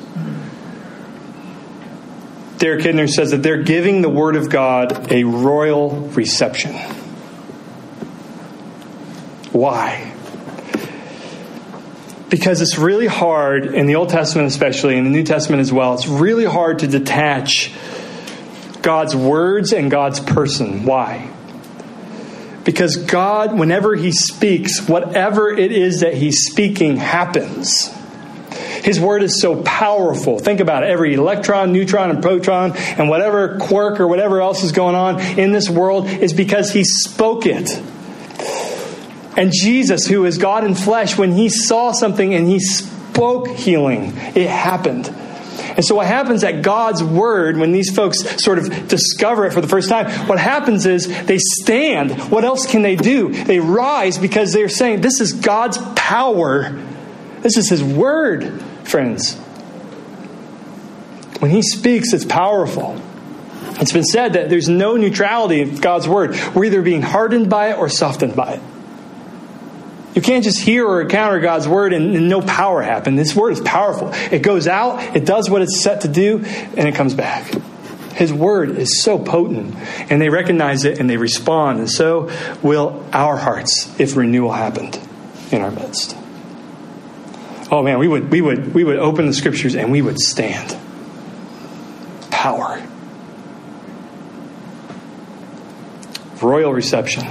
Derek 2.60 2.82
Kidner 2.82 3.10
says 3.10 3.32
that 3.32 3.42
they're 3.42 3.64
giving 3.64 4.02
the 4.02 4.10
Word 4.10 4.36
of 4.36 4.50
God 4.50 5.12
a 5.12 5.24
royal 5.24 5.92
reception. 5.92 6.74
Why? 9.54 10.14
Because 12.30 12.62
it's 12.62 12.78
really 12.78 13.08
hard, 13.08 13.74
in 13.74 13.88
the 13.88 13.96
Old 13.96 14.10
Testament 14.10 14.50
especially, 14.50 14.98
in 14.98 15.06
the 15.06 15.10
New 15.10 15.24
Testament 15.24 15.62
as 15.62 15.72
well, 15.72 15.94
it's 15.94 16.08
really 16.08 16.44
hard 16.44 16.80
to 16.80 16.88
detach 16.88 17.72
God's 18.82 19.16
words 19.16 19.72
and 19.72 19.90
God's 19.90 20.20
person. 20.20 20.84
Why? 20.84 21.32
Because 22.66 22.98
God, 22.98 23.58
whenever 23.58 23.96
He 23.96 24.12
speaks, 24.12 24.88
whatever 24.88 25.50
it 25.50 25.72
is 25.72 26.02
that 26.02 26.14
He's 26.14 26.46
speaking 26.46 26.98
happens. 26.98 27.90
His 28.84 29.00
word 29.00 29.24
is 29.24 29.42
so 29.42 29.62
powerful. 29.64 30.40
Think 30.40 30.60
about 30.60 30.84
it. 30.84 30.90
Every 30.90 31.14
electron, 31.14 31.74
neutron, 31.74 32.10
and 32.10 32.22
proton, 32.22 32.76
and 32.76 33.10
whatever 33.10 33.58
quark 33.60 34.00
or 34.00 34.08
whatever 34.08 34.42
else 34.42 34.64
is 34.64 34.72
going 34.72 34.96
on 34.96 35.20
in 35.40 35.52
this 35.52 35.70
world 35.70 36.08
is 36.08 36.34
because 36.34 36.72
He 36.72 36.84
spoke 36.84 37.46
it. 37.46 37.70
And 39.38 39.52
Jesus, 39.54 40.06
who 40.06 40.26
is 40.26 40.38
God 40.38 40.64
in 40.66 40.76
flesh, 40.76 41.18
when 41.18 41.32
He 41.32 41.50
saw 41.50 41.92
something 41.92 42.34
and 42.34 42.48
He 42.48 42.60
spoke 42.60 43.48
healing. 43.50 44.14
It 44.36 44.50
happened. 44.50 45.08
And 45.76 45.86
so, 45.86 45.96
what 45.96 46.08
happens 46.08 46.44
at 46.44 46.62
God's 46.62 47.04
word, 47.04 47.58
when 47.58 47.72
these 47.72 47.94
folks 47.94 48.20
sort 48.44 48.60
of 48.60 48.88
discover 48.88 49.46
it 49.46 49.54
for 49.54 49.62
the 49.62 49.68
first 49.68 49.88
time, 49.88 50.10
what 50.28 50.40
happens 50.40 50.86
is 50.86 51.08
they 51.26 51.38
stand. 51.38 52.12
What 52.32 52.44
else 52.44 52.66
can 52.66 52.82
they 52.82 52.96
do? 52.96 53.32
They 53.32 53.60
rise 53.60 54.18
because 54.18 54.52
they're 54.52 54.70
saying, 54.70 55.02
This 55.02 55.22
is 55.22 55.34
God's 55.34 55.78
power. 55.96 56.78
This 57.42 57.56
is 57.56 57.70
His 57.70 57.84
word, 57.84 58.62
friends. 58.90 59.36
When 61.40 61.52
He 61.52 61.62
speaks, 61.62 62.14
it's 62.14 62.26
powerful. 62.26 63.02
It's 63.80 63.94
been 63.94 64.04
said 64.04 64.34
that 64.34 64.50
there's 64.50 64.68
no 64.68 64.98
neutrality 64.98 65.62
in 65.62 65.76
God's 65.76 66.08
word. 66.08 66.38
We're 66.54 66.66
either 66.66 66.82
being 66.82 67.02
hardened 67.02 67.50
by 67.50 67.72
it 67.72 67.78
or 67.78 67.88
softened 67.88 68.36
by 68.36 68.56
it. 68.56 68.62
You 70.16 70.22
can't 70.22 70.44
just 70.44 70.60
hear 70.60 70.86
or 70.86 71.02
encounter 71.02 71.40
God's 71.40 71.68
word 71.68 71.94
and, 71.94 72.16
and 72.16 72.28
no 72.28 72.42
power 72.42 72.82
happen. 72.82 73.16
This 73.16 73.36
word 73.36 73.54
is 73.54 73.62
powerful. 73.62 74.10
It 74.34 74.42
goes 74.42 74.68
out, 74.68 75.16
it 75.16 75.26
does 75.26 75.50
what 75.50 75.62
it's 75.62 75.82
set 75.82 76.02
to 76.02 76.08
do, 76.08 76.44
and 76.44 76.90
it 76.90 76.96
comes 76.96 77.14
back. 77.14 77.54
His 78.16 78.34
word 78.34 78.72
is 78.72 79.02
so 79.02 79.18
potent, 79.18 79.76
and 80.12 80.22
they 80.22 80.28
recognize 80.28 80.84
it 80.84 81.00
and 81.00 81.10
they 81.10 81.16
respond, 81.16 81.80
and 81.80 81.90
so 81.90 82.30
will 82.62 83.06
our 83.14 83.38
hearts 83.38 83.96
if 83.98 84.18
renewal 84.18 84.52
happened 84.52 85.00
in 85.52 85.62
our 85.62 85.72
midst. 85.72 86.18
Oh 87.72 87.84
man, 87.84 88.00
we 88.00 88.08
would 88.08 88.32
we 88.32 88.42
would 88.42 88.74
we 88.74 88.84
would 88.84 88.98
open 88.98 89.28
the 89.28 89.34
scriptures 89.34 89.76
and 89.76 89.92
we 89.92 90.02
would 90.02 90.20
stand. 90.20 90.76
Power. 92.32 92.82
Royal 96.42 96.74
reception. 96.74 97.28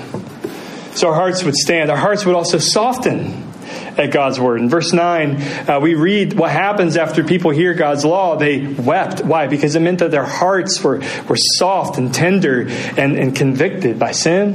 So 0.95 1.09
our 1.09 1.15
hearts 1.15 1.43
would 1.45 1.55
stand. 1.55 1.91
Our 1.91 1.97
hearts 1.97 2.25
would 2.25 2.35
also 2.35 2.59
soften 2.59 3.49
at 3.97 4.13
God's 4.13 4.39
word. 4.39 4.61
In 4.61 4.69
verse 4.69 4.93
9, 4.93 5.43
uh, 5.69 5.81
we 5.81 5.95
read 5.95 6.35
what 6.35 6.51
happens 6.51 6.97
after 6.97 7.25
people 7.25 7.51
hear 7.51 7.75
God's 7.75 8.05
law. 8.05 8.37
They 8.37 8.67
wept. 8.67 9.25
Why? 9.25 9.49
Because 9.49 9.75
it 9.75 9.81
meant 9.81 9.99
that 9.99 10.11
their 10.11 10.25
hearts 10.25 10.83
were, 10.83 11.01
were 11.29 11.37
soft 11.37 11.99
and 11.99 12.15
tender 12.15 12.69
and, 12.69 13.17
and 13.17 13.35
convicted 13.35 13.99
by 13.99 14.13
sin, 14.13 14.55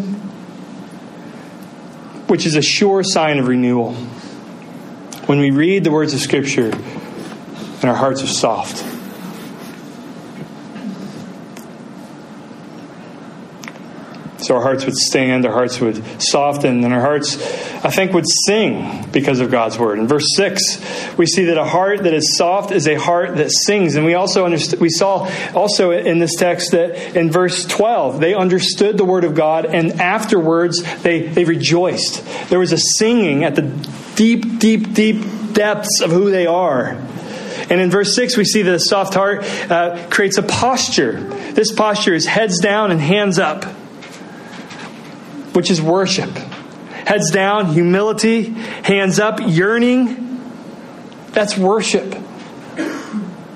which 2.27 2.45
is 2.45 2.55
a 2.55 2.61
sure 2.61 3.03
sign 3.03 3.39
of 3.39 3.47
renewal. 3.47 3.95
When 5.25 5.39
we 5.39 5.51
read 5.51 5.85
the 5.85 5.91
words 5.91 6.13
of 6.13 6.19
Scripture 6.19 6.69
and 6.71 7.85
our 7.85 7.95
hearts 7.95 8.21
are 8.23 8.27
soft, 8.27 8.83
So 14.43 14.55
our 14.55 14.61
hearts 14.61 14.83
would 14.83 14.97
stand, 14.97 15.45
our 15.45 15.53
hearts 15.53 15.79
would 15.79 16.21
soften, 16.21 16.83
and 16.83 16.93
our 16.93 16.99
hearts, 16.99 17.37
I 17.85 17.89
think, 17.89 18.11
would 18.11 18.25
sing 18.45 19.07
because 19.13 19.39
of 19.39 19.49
God's 19.49 19.79
word. 19.79 19.99
In 19.99 20.07
verse 20.07 20.25
6, 20.35 21.17
we 21.17 21.25
see 21.25 21.45
that 21.45 21.57
a 21.57 21.63
heart 21.63 22.03
that 22.03 22.13
is 22.13 22.35
soft 22.35 22.71
is 22.71 22.85
a 22.85 22.95
heart 22.95 23.37
that 23.37 23.51
sings. 23.51 23.95
And 23.95 24.05
we 24.05 24.15
also 24.15 24.43
understood, 24.43 24.81
we 24.81 24.89
saw 24.89 25.31
also 25.55 25.91
in 25.91 26.19
this 26.19 26.35
text 26.35 26.71
that 26.71 27.15
in 27.15 27.31
verse 27.31 27.65
12, 27.65 28.19
they 28.19 28.33
understood 28.33 28.97
the 28.97 29.05
word 29.05 29.23
of 29.23 29.33
God, 29.33 29.65
and 29.65 30.01
afterwards 30.01 30.83
they, 31.03 31.21
they 31.21 31.45
rejoiced. 31.45 32.25
There 32.49 32.59
was 32.59 32.73
a 32.73 32.77
singing 32.77 33.45
at 33.45 33.55
the 33.55 33.63
deep, 34.15 34.59
deep, 34.59 34.93
deep 34.93 35.53
depths 35.53 36.01
of 36.01 36.11
who 36.11 36.31
they 36.31 36.47
are. 36.47 36.97
And 37.69 37.79
in 37.79 37.89
verse 37.89 38.15
6, 38.15 38.37
we 38.37 38.45
see 38.45 38.61
that 38.63 38.73
a 38.73 38.79
soft 38.79 39.13
heart 39.13 39.43
uh, 39.71 40.07
creates 40.09 40.37
a 40.37 40.43
posture. 40.43 41.21
This 41.53 41.71
posture 41.71 42.13
is 42.13 42.25
heads 42.25 42.59
down 42.59 42.91
and 42.91 42.99
hands 42.99 43.39
up 43.39 43.65
which 45.53 45.69
is 45.69 45.81
worship. 45.81 46.29
Heads 46.29 47.31
down, 47.31 47.67
humility, 47.67 48.43
hands 48.43 49.19
up, 49.19 49.39
yearning. 49.41 50.41
That's 51.31 51.57
worship. 51.57 52.15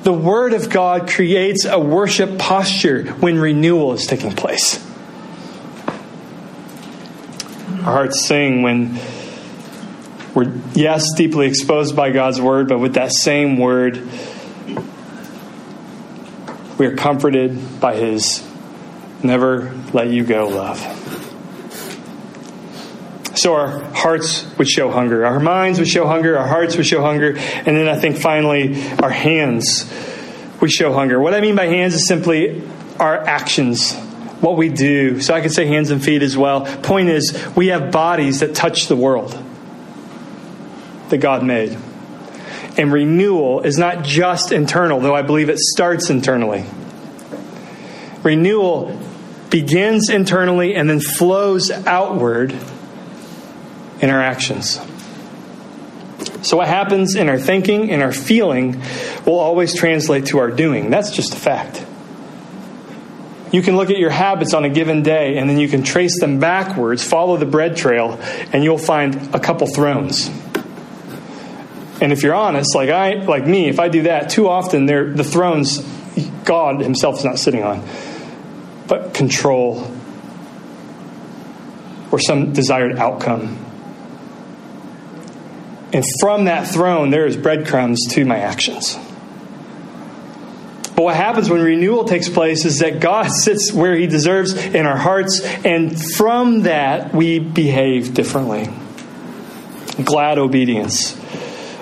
The 0.04 0.14
Word 0.14 0.54
of 0.54 0.70
God 0.70 1.10
creates 1.10 1.66
a 1.66 1.80
worship 1.80 2.38
posture 2.38 3.12
when 3.14 3.40
renewal 3.40 3.94
is 3.94 4.06
taking 4.06 4.32
place. 4.32 4.84
Our 7.80 7.94
hearts 7.94 8.26
sing 8.26 8.62
when 8.62 9.00
we're, 10.38 10.54
yes, 10.76 11.16
deeply 11.16 11.48
exposed 11.48 11.96
by 11.96 12.12
God's 12.12 12.40
Word, 12.40 12.68
but 12.68 12.78
with 12.78 12.94
that 12.94 13.12
same 13.12 13.58
Word, 13.58 14.08
we 16.78 16.86
are 16.86 16.96
comforted 16.96 17.80
by 17.80 17.96
His 17.96 18.48
never 19.24 19.74
let 19.94 20.10
you 20.10 20.24
go 20.24 20.48
love. 20.48 20.78
So 23.34 23.56
our 23.56 23.80
hearts 23.96 24.46
would 24.60 24.70
show 24.70 24.92
hunger. 24.92 25.26
Our 25.26 25.40
minds 25.40 25.80
would 25.80 25.88
show 25.88 26.06
hunger. 26.06 26.38
Our 26.38 26.48
hearts 26.48 26.78
would 26.78 26.86
show 26.86 27.02
hunger. 27.02 27.36
And 27.36 27.76
then 27.76 27.88
I 27.88 27.98
think 27.98 28.18
finally, 28.18 28.80
our 29.02 29.10
hands 29.10 29.92
would 30.62 30.72
show 30.72 30.94
hunger. 30.94 31.20
What 31.20 31.34
I 31.34 31.42
mean 31.42 31.56
by 31.56 31.66
hands 31.66 31.96
is 31.96 32.08
simply 32.08 32.62
our 33.00 33.18
actions, 33.18 33.96
what 34.40 34.56
we 34.56 34.70
do. 34.70 35.20
So 35.20 35.34
I 35.34 35.42
could 35.42 35.52
say 35.52 35.66
hands 35.66 35.90
and 35.90 36.04
feet 36.04 36.22
as 36.22 36.38
well. 36.38 36.62
Point 36.84 37.10
is, 37.10 37.36
we 37.56 37.70
have 37.70 37.92
bodies 37.92 38.42
that 38.42 38.54
touch 38.54 38.88
the 38.88 38.96
world 38.96 39.46
that 41.10 41.18
God 41.18 41.44
made. 41.44 41.78
And 42.78 42.92
renewal 42.92 43.62
is 43.62 43.78
not 43.78 44.04
just 44.04 44.52
internal, 44.52 45.00
though 45.00 45.16
I 45.16 45.24
believe 45.24 45.50
it 45.50 45.60
starts 45.60 46.10
internally. 46.10 46.66
Renewal 48.24 49.00
begins 49.50 50.10
internally 50.10 50.76
and 50.76 50.90
then 50.90 51.00
flows 51.00 51.72
outward 51.72 52.52
in 54.02 54.10
our 54.10 54.22
actions. 54.22 54.80
So, 56.42 56.58
what 56.58 56.68
happens 56.68 57.16
in 57.16 57.30
our 57.30 57.40
thinking, 57.40 57.90
in 57.90 58.02
our 58.02 58.12
feeling, 58.12 58.82
will 59.26 59.40
always 59.40 59.76
translate 59.76 60.28
to 60.28 60.40
our 60.40 60.52
doing. 60.52 60.90
That's 60.90 61.12
just 61.12 61.34
a 61.34 61.38
fact. 61.38 61.84
You 63.52 63.62
can 63.62 63.78
look 63.78 63.90
at 63.90 63.98
your 63.98 64.10
habits 64.10 64.54
on 64.54 64.66
a 64.66 64.70
given 64.70 65.04
day 65.04 65.38
and 65.38 65.50
then 65.50 65.58
you 65.58 65.70
can 65.70 65.84
trace 65.84 66.20
them 66.20 66.40
backwards, 66.40 67.04
follow 67.04 67.38
the 67.38 67.46
bread 67.46 67.78
trail, 67.78 68.20
and 68.52 68.64
you'll 68.64 68.78
find 68.78 69.34
a 69.34 69.40
couple 69.40 69.68
thrones. 69.68 70.30
And 72.00 72.12
if 72.12 72.24
you're 72.24 72.36
honest, 72.36 72.76
like 72.76 72.90
I 72.90 73.14
like 73.14 73.46
me, 73.46 73.70
if 73.70 73.80
I 73.80 73.90
do 73.90 74.04
that, 74.04 74.30
too 74.30 74.48
often 74.48 74.86
they're 74.86 75.12
the 75.12 75.24
thrones 75.24 75.80
God 76.44 76.82
himself 76.82 77.20
is 77.20 77.26
not 77.26 77.40
sitting 77.40 77.64
on, 77.64 77.88
but 78.88 79.14
control 79.14 79.92
or 82.12 82.20
some 82.20 82.54
desired 82.54 82.98
outcome. 82.98 83.64
And 85.94 86.04
from 86.20 86.46
that 86.46 86.68
throne, 86.68 87.10
there 87.10 87.26
is 87.26 87.38
breadcrumbs 87.38 88.08
to 88.12 88.26
my 88.26 88.38
actions. 88.38 88.98
But 90.96 91.04
what 91.04 91.16
happens 91.16 91.50
when 91.50 91.62
renewal 91.62 92.06
takes 92.06 92.28
place 92.28 92.66
is 92.66 92.80
that 92.80 93.00
God 93.00 93.32
sits 93.32 93.72
where 93.72 93.96
He 93.96 94.08
deserves 94.08 94.54
in 94.54 94.86
our 94.86 94.98
hearts, 94.98 95.42
and 95.64 96.00
from 96.16 96.64
that, 96.64 97.14
we 97.14 97.40
behave 97.40 98.14
differently. 98.14 98.70
Glad 100.04 100.38
obedience, 100.40 101.16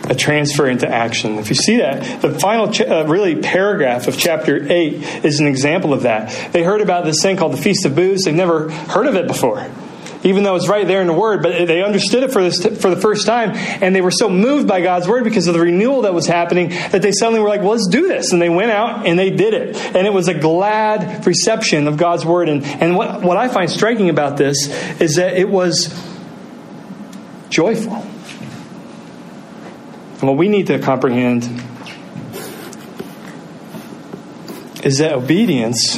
a 0.09 0.15
transfer 0.15 0.67
into 0.67 0.87
action. 0.87 1.37
If 1.37 1.49
you 1.49 1.55
see 1.55 1.77
that, 1.77 2.21
the 2.21 2.39
final, 2.39 2.67
uh, 2.67 3.05
really, 3.05 3.35
paragraph 3.41 4.07
of 4.07 4.17
chapter 4.17 4.71
8 4.71 5.25
is 5.25 5.39
an 5.39 5.47
example 5.47 5.93
of 5.93 6.03
that. 6.03 6.51
They 6.51 6.63
heard 6.63 6.81
about 6.81 7.05
this 7.05 7.21
thing 7.21 7.37
called 7.37 7.53
the 7.53 7.61
Feast 7.61 7.85
of 7.85 7.95
Booths, 7.95 8.25
they've 8.25 8.33
never 8.33 8.69
heard 8.69 9.07
of 9.07 9.15
it 9.15 9.27
before 9.27 9.69
even 10.25 10.43
though 10.43 10.55
it's 10.55 10.67
right 10.67 10.87
there 10.87 11.01
in 11.01 11.07
the 11.07 11.13
Word, 11.13 11.43
but 11.43 11.67
they 11.67 11.83
understood 11.83 12.23
it 12.23 12.31
for, 12.33 12.41
this, 12.41 12.59
for 12.81 12.89
the 12.89 12.99
first 12.99 13.27
time, 13.27 13.51
and 13.53 13.95
they 13.95 14.01
were 14.01 14.11
so 14.11 14.27
moved 14.27 14.67
by 14.67 14.81
God's 14.81 15.07
Word 15.07 15.23
because 15.23 15.47
of 15.47 15.53
the 15.53 15.59
renewal 15.59 16.01
that 16.01 16.15
was 16.15 16.25
happening 16.25 16.69
that 16.69 17.03
they 17.03 17.11
suddenly 17.11 17.39
were 17.39 17.47
like, 17.47 17.61
well, 17.61 17.71
let's 17.71 17.87
do 17.87 18.07
this. 18.07 18.33
And 18.33 18.41
they 18.41 18.49
went 18.49 18.71
out 18.71 19.05
and 19.05 19.17
they 19.17 19.29
did 19.29 19.53
it. 19.53 19.77
And 19.95 20.07
it 20.07 20.11
was 20.11 20.27
a 20.27 20.33
glad 20.33 21.25
reception 21.27 21.87
of 21.87 21.97
God's 21.97 22.25
Word. 22.25 22.49
And, 22.49 22.65
and 22.65 22.97
what, 22.97 23.21
what 23.21 23.37
I 23.37 23.47
find 23.49 23.69
striking 23.69 24.09
about 24.09 24.35
this 24.35 24.67
is 24.99 25.15
that 25.17 25.37
it 25.37 25.47
was 25.47 25.93
joyful. 27.49 28.03
And 30.19 30.23
what 30.23 30.38
we 30.38 30.47
need 30.47 30.67
to 30.67 30.80
comprehend 30.80 31.43
is 34.84 34.99
that 34.99 35.12
obedience 35.12 35.97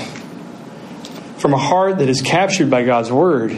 from 1.38 1.54
a 1.54 1.58
heart 1.58 2.00
that 2.00 2.10
is 2.10 2.22
captured 2.22 2.70
by 2.70 2.84
God's 2.84 3.12
Word 3.12 3.52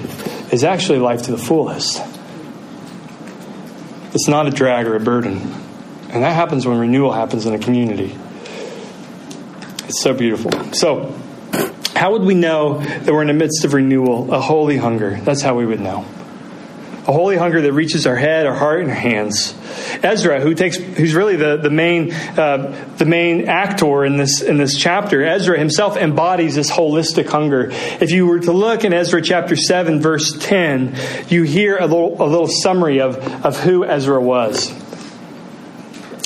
is 0.51 0.65
actually 0.65 0.99
life 0.99 1.23
to 1.23 1.31
the 1.31 1.37
fullest. 1.37 2.01
It's 4.13 4.27
not 4.27 4.47
a 4.47 4.49
drag 4.49 4.85
or 4.85 4.95
a 4.95 4.99
burden. 4.99 5.37
And 6.09 6.23
that 6.23 6.33
happens 6.33 6.65
when 6.65 6.77
renewal 6.77 7.13
happens 7.13 7.45
in 7.45 7.53
a 7.53 7.59
community. 7.59 8.17
It's 9.87 10.01
so 10.01 10.13
beautiful. 10.13 10.51
So, 10.73 11.15
how 11.95 12.11
would 12.11 12.23
we 12.23 12.33
know 12.33 12.79
that 12.79 13.13
we're 13.13 13.21
in 13.21 13.27
the 13.27 13.33
midst 13.33 13.63
of 13.63 13.73
renewal, 13.73 14.33
a 14.33 14.41
holy 14.41 14.77
hunger? 14.77 15.19
That's 15.21 15.41
how 15.41 15.55
we 15.55 15.65
would 15.65 15.79
know 15.79 16.05
a 17.09 17.11
holy 17.11 17.37
hunger 17.37 17.59
that 17.59 17.73
reaches 17.73 18.05
our 18.05 18.15
head, 18.15 18.45
our 18.45 18.53
heart, 18.53 18.81
and 18.81 18.89
our 18.91 18.95
hands. 18.95 19.55
Ezra, 20.03 20.39
who 20.39 20.53
takes, 20.53 20.77
who's 20.77 21.15
really 21.15 21.35
the 21.35 21.57
the 21.57 21.71
main 21.71 22.13
uh, 22.13 22.93
the 22.97 23.05
main 23.05 23.49
actor 23.49 24.05
in 24.05 24.17
this 24.17 24.43
in 24.43 24.57
this 24.57 24.77
chapter, 24.77 25.25
Ezra 25.25 25.57
himself 25.57 25.97
embodies 25.97 26.53
this 26.53 26.69
holistic 26.69 27.25
hunger. 27.25 27.69
If 27.71 28.11
you 28.11 28.27
were 28.27 28.39
to 28.41 28.51
look 28.51 28.83
in 28.83 28.93
Ezra 28.93 29.23
chapter 29.23 29.55
seven, 29.55 30.01
verse 30.01 30.37
ten, 30.39 30.95
you 31.29 31.41
hear 31.41 31.77
a 31.77 31.87
little 31.87 32.21
a 32.21 32.29
little 32.29 32.47
summary 32.47 33.01
of 33.01 33.17
of 33.43 33.59
who 33.59 33.83
Ezra 33.85 34.21
was. 34.21 34.69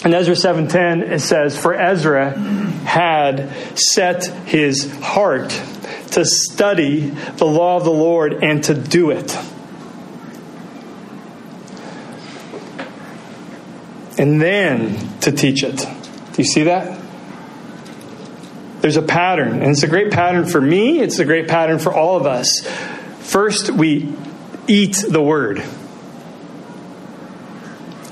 In 0.03 0.13
Ezra 0.13 0.35
7:10 0.35 1.13
it 1.13 1.21
says 1.21 1.57
for 1.57 1.73
Ezra 1.73 2.31
had 2.83 3.49
set 3.79 4.25
his 4.45 4.93
heart 4.99 5.49
to 6.11 6.25
study 6.25 7.09
the 7.37 7.45
law 7.45 7.77
of 7.77 7.85
the 7.85 7.91
Lord 7.91 8.43
and 8.43 8.61
to 8.65 8.73
do 8.73 9.11
it. 9.11 9.33
And 14.17 14.41
then 14.41 15.19
to 15.21 15.31
teach 15.31 15.63
it. 15.63 15.77
Do 15.77 16.41
you 16.41 16.43
see 16.43 16.63
that? 16.63 16.99
There's 18.81 18.97
a 18.97 19.01
pattern, 19.01 19.61
and 19.61 19.71
it's 19.71 19.83
a 19.83 19.87
great 19.87 20.11
pattern 20.11 20.45
for 20.45 20.59
me, 20.59 20.99
it's 20.99 21.19
a 21.19 21.25
great 21.25 21.47
pattern 21.47 21.79
for 21.79 21.93
all 21.93 22.17
of 22.17 22.25
us. 22.25 22.67
First, 23.21 23.69
we 23.69 24.13
eat 24.67 25.05
the 25.07 25.21
word 25.21 25.63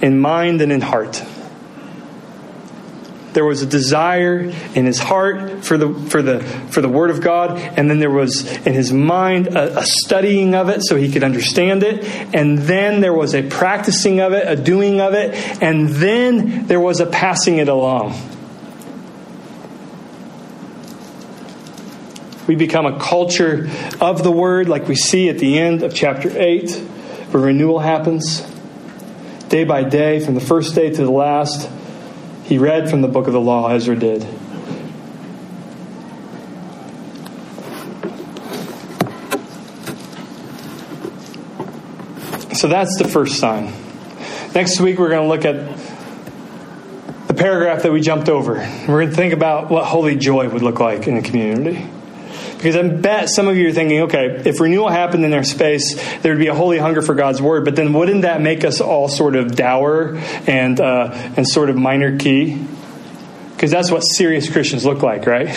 in 0.01 0.19
mind 0.19 0.61
and 0.61 0.71
in 0.71 0.81
heart. 0.81 1.23
There 3.33 3.45
was 3.45 3.61
a 3.61 3.65
desire 3.65 4.51
in 4.75 4.85
his 4.85 4.99
heart 4.99 5.63
for 5.63 5.77
the, 5.77 5.93
for 6.09 6.21
the, 6.21 6.41
for 6.41 6.81
the 6.81 6.89
Word 6.89 7.11
of 7.11 7.21
God, 7.21 7.57
and 7.57 7.89
then 7.89 7.99
there 7.99 8.11
was 8.11 8.45
in 8.67 8.73
his 8.73 8.91
mind 8.91 9.47
a, 9.47 9.79
a 9.79 9.85
studying 9.85 10.53
of 10.53 10.67
it 10.67 10.81
so 10.83 10.97
he 10.97 11.09
could 11.09 11.23
understand 11.23 11.83
it, 11.83 12.03
and 12.35 12.57
then 12.59 12.99
there 12.99 13.13
was 13.13 13.33
a 13.33 13.43
practicing 13.43 14.19
of 14.19 14.33
it, 14.33 14.45
a 14.47 14.61
doing 14.61 14.99
of 14.99 15.13
it, 15.13 15.33
and 15.61 15.89
then 15.89 16.67
there 16.67 16.81
was 16.81 16.99
a 16.99 17.05
passing 17.05 17.57
it 17.57 17.69
along. 17.69 18.19
We 22.47 22.55
become 22.55 22.85
a 22.85 22.99
culture 22.99 23.69
of 24.01 24.23
the 24.23 24.31
Word, 24.31 24.67
like 24.67 24.89
we 24.89 24.95
see 24.95 25.29
at 25.29 25.39
the 25.39 25.57
end 25.57 25.83
of 25.83 25.93
chapter 25.93 26.29
8, 26.37 26.69
where 27.31 27.43
renewal 27.43 27.79
happens 27.79 28.41
day 29.47 29.63
by 29.63 29.83
day, 29.83 30.19
from 30.19 30.35
the 30.35 30.41
first 30.41 30.75
day 30.75 30.89
to 30.89 31.05
the 31.05 31.11
last. 31.11 31.69
He 32.43 32.57
read 32.57 32.89
from 32.89 33.01
the 33.01 33.07
book 33.07 33.27
of 33.27 33.33
the 33.33 33.39
law, 33.39 33.69
Ezra 33.69 33.95
did. 33.95 34.23
So 42.53 42.67
that's 42.67 42.97
the 42.97 43.07
first 43.07 43.39
sign. 43.39 43.73
Next 44.53 44.79
week, 44.79 44.99
we're 44.99 45.09
going 45.09 45.23
to 45.23 45.27
look 45.27 45.45
at 45.45 45.77
the 47.27 47.33
paragraph 47.33 47.83
that 47.83 47.91
we 47.91 48.01
jumped 48.01 48.29
over. 48.29 48.55
We're 48.55 48.99
going 48.99 49.09
to 49.09 49.15
think 49.15 49.33
about 49.33 49.71
what 49.71 49.85
holy 49.85 50.15
joy 50.15 50.49
would 50.49 50.61
look 50.61 50.79
like 50.79 51.07
in 51.07 51.17
a 51.17 51.21
community. 51.21 51.89
Because 52.61 52.75
I 52.75 52.87
bet 52.87 53.27
some 53.27 53.47
of 53.47 53.57
you 53.57 53.69
are 53.69 53.71
thinking, 53.71 54.01
okay, 54.01 54.39
if 54.45 54.59
renewal 54.59 54.89
happened 54.89 55.25
in 55.25 55.31
their 55.31 55.43
space, 55.43 55.95
there 56.19 56.31
would 56.31 56.39
be 56.39 56.45
a 56.45 56.53
holy 56.53 56.77
hunger 56.77 57.01
for 57.01 57.15
God's 57.15 57.41
word. 57.41 57.65
But 57.65 57.75
then 57.75 57.91
wouldn't 57.91 58.21
that 58.21 58.39
make 58.39 58.63
us 58.63 58.79
all 58.79 59.09
sort 59.09 59.35
of 59.35 59.55
dour 59.55 60.15
and 60.45 60.79
uh, 60.79 61.09
and 61.35 61.47
sort 61.47 61.71
of 61.71 61.75
minor 61.75 62.19
key? 62.19 62.63
Because 63.55 63.71
that's 63.71 63.89
what 63.89 64.01
serious 64.01 64.47
Christians 64.47 64.85
look 64.85 65.01
like, 65.01 65.25
right? 65.25 65.47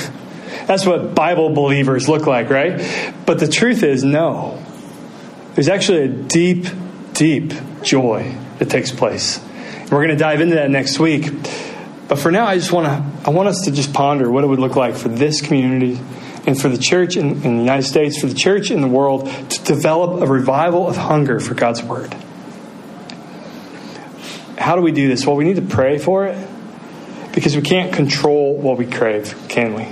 That's 0.64 0.86
what 0.86 1.14
Bible 1.14 1.50
believers 1.50 2.08
look 2.08 2.26
like, 2.26 2.48
right? 2.48 3.12
But 3.26 3.38
the 3.38 3.48
truth 3.48 3.82
is, 3.82 4.02
no. 4.02 4.64
There's 5.52 5.68
actually 5.68 6.04
a 6.04 6.08
deep, 6.08 6.64
deep 7.12 7.52
joy 7.82 8.34
that 8.60 8.70
takes 8.70 8.90
place. 8.90 9.44
We're 9.90 9.98
going 9.98 10.08
to 10.08 10.16
dive 10.16 10.40
into 10.40 10.54
that 10.54 10.70
next 10.70 10.98
week. 10.98 11.30
But 12.08 12.18
for 12.18 12.30
now, 12.30 12.46
I 12.46 12.56
just 12.56 12.72
want 12.72 12.86
to 12.86 13.28
I 13.28 13.30
want 13.30 13.50
us 13.50 13.60
to 13.66 13.72
just 13.72 13.92
ponder 13.92 14.30
what 14.30 14.42
it 14.42 14.46
would 14.46 14.58
look 14.58 14.74
like 14.74 14.94
for 14.94 15.08
this 15.08 15.42
community 15.42 16.00
and 16.46 16.61
for 16.61 16.68
the 16.68 16.78
church 16.78 17.16
in, 17.16 17.42
in, 17.42 17.57
the 17.57 17.62
United 17.62 17.85
States, 17.85 18.20
for 18.20 18.26
the 18.26 18.35
church 18.35 18.70
in 18.70 18.80
the 18.80 18.88
world, 18.88 19.28
to 19.50 19.64
develop 19.64 20.22
a 20.22 20.26
revival 20.26 20.87
of 20.87 20.96
hunger 20.96 21.40
for 21.40 21.54
God's 21.54 21.83
Word. 21.83 22.12
How 24.59 24.76
do 24.76 24.83
we 24.83 24.92
do 24.92 25.09
this? 25.09 25.26
Well, 25.26 25.37
we 25.37 25.44
need 25.44 25.57
to 25.57 25.62
pray 25.62 25.98
for 25.98 26.26
it 26.26 26.48
because 27.35 27.57
we 27.57 27.62
can't 27.62 27.92
control 27.92 28.57
what 28.57 28.76
we 28.76 28.87
crave, 28.87 29.35
can 29.48 29.74
we? 29.74 29.88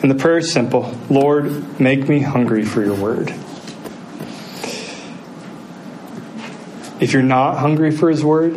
And 0.00 0.10
the 0.10 0.14
prayer 0.14 0.38
is 0.38 0.52
simple 0.52 0.96
Lord, 1.10 1.78
make 1.80 2.08
me 2.08 2.20
hungry 2.20 2.64
for 2.64 2.82
your 2.82 2.94
Word. 2.94 3.30
If 7.00 7.12
you're 7.12 7.22
not 7.22 7.58
hungry 7.58 7.90
for 7.90 8.08
His 8.08 8.24
Word, 8.24 8.54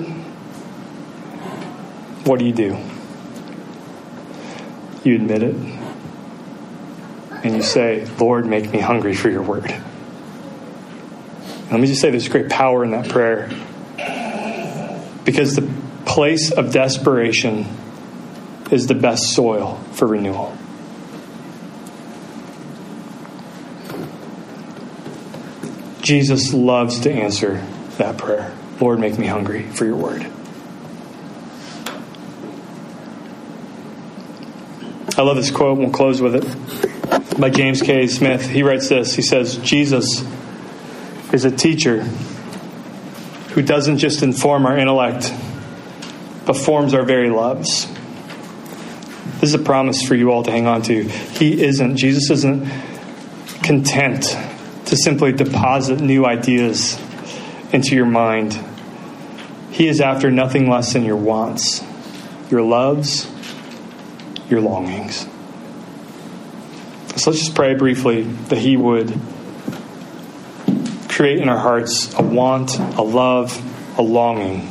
what 2.26 2.40
do 2.40 2.46
you 2.46 2.54
do? 2.54 2.78
You 5.04 5.16
admit 5.16 5.44
it 5.44 5.81
and 7.44 7.56
you 7.56 7.64
say, 7.64 8.06
Lord, 8.20 8.46
make 8.46 8.72
me 8.72 8.80
hungry 8.80 9.16
for 9.16 9.30
your 9.30 9.42
word. 9.42 9.72
And 9.72 11.72
let 11.72 11.80
me 11.80 11.88
just 11.88 12.02
say 12.02 12.12
there's 12.12 12.30
great 12.30 12.50
power 12.50 12.84
in 12.84 12.92
that 12.92 13.10
prayer 13.10 13.50
because 15.26 15.56
the 15.56 15.68
place 16.06 16.52
of 16.52 16.72
desperation 16.72 17.66
is 18.72 18.88
the 18.88 18.94
best 18.94 19.34
soil 19.34 19.78
for 19.94 20.08
renewal. 20.08 20.56
Jesus 26.02 26.54
loves 26.54 27.02
to 27.02 27.12
answer 27.12 27.66
that 27.98 28.18
prayer. 28.18 28.56
Lord, 28.80 29.00
make 29.00 29.18
me 29.18 29.28
hungry 29.28 29.64
for 29.64 29.86
your 29.86 29.96
word. 29.96 30.26
I 35.18 35.24
love 35.24 35.36
this 35.36 35.52
quote. 35.52 35.78
We'll 35.78 35.92
close 35.92 36.22
with 36.22 36.36
it 36.36 37.01
by 37.40 37.50
James 37.50 37.82
K. 37.82 38.08
Smith. 38.08 38.50
He 38.50 38.64
writes 38.64 38.90
this 38.90 39.16
He 39.16 39.22
says, 39.22 39.58
Jesus 39.58 40.24
is 41.34 41.46
a 41.46 41.52
teacher 41.52 42.04
who 43.52 43.62
doesn't 43.62 43.98
just 43.98 44.24
inform 44.24 44.66
our 44.66 44.78
intellect, 44.78 45.34
but 46.46 46.56
forms 46.56 46.94
our 46.94 47.04
very 47.04 47.30
loves. 47.30 47.88
This 49.40 49.50
is 49.50 49.54
a 49.56 49.60
promise 49.60 50.04
for 50.04 50.16
you 50.16 50.32
all 50.32 50.44
to 50.44 50.52
hang 50.52 50.68
on 50.68 50.84
to. 50.84 51.04
He 51.04 51.62
isn't, 51.64 51.98
Jesus 51.98 52.30
isn't 52.30 52.70
content 53.64 54.38
to 54.86 54.96
simply 54.96 55.32
deposit 55.32 56.00
new 56.00 56.26
ideas 56.26 57.00
into 57.72 57.96
your 57.96 58.06
mind. 58.06 58.58
He 59.72 59.88
is 59.88 60.02
after 60.02 60.30
nothing 60.30 60.70
less 60.70 60.94
than 60.94 61.04
your 61.04 61.16
wants, 61.16 61.84
your 62.50 62.62
loves, 62.62 63.32
your 64.50 64.62
longings. 64.62 65.26
So 67.16 67.30
let's 67.30 67.44
just 67.44 67.56
pray 67.56 67.76
briefly 67.76 68.24
that 68.24 68.58
He 68.58 68.78
would 68.78 69.14
create 71.10 71.40
in 71.40 71.50
our 71.50 71.58
hearts 71.58 72.14
a 72.18 72.24
want, 72.24 72.78
a 72.80 73.04
love, 73.04 73.56
a 74.00 74.02
longing 74.02 74.68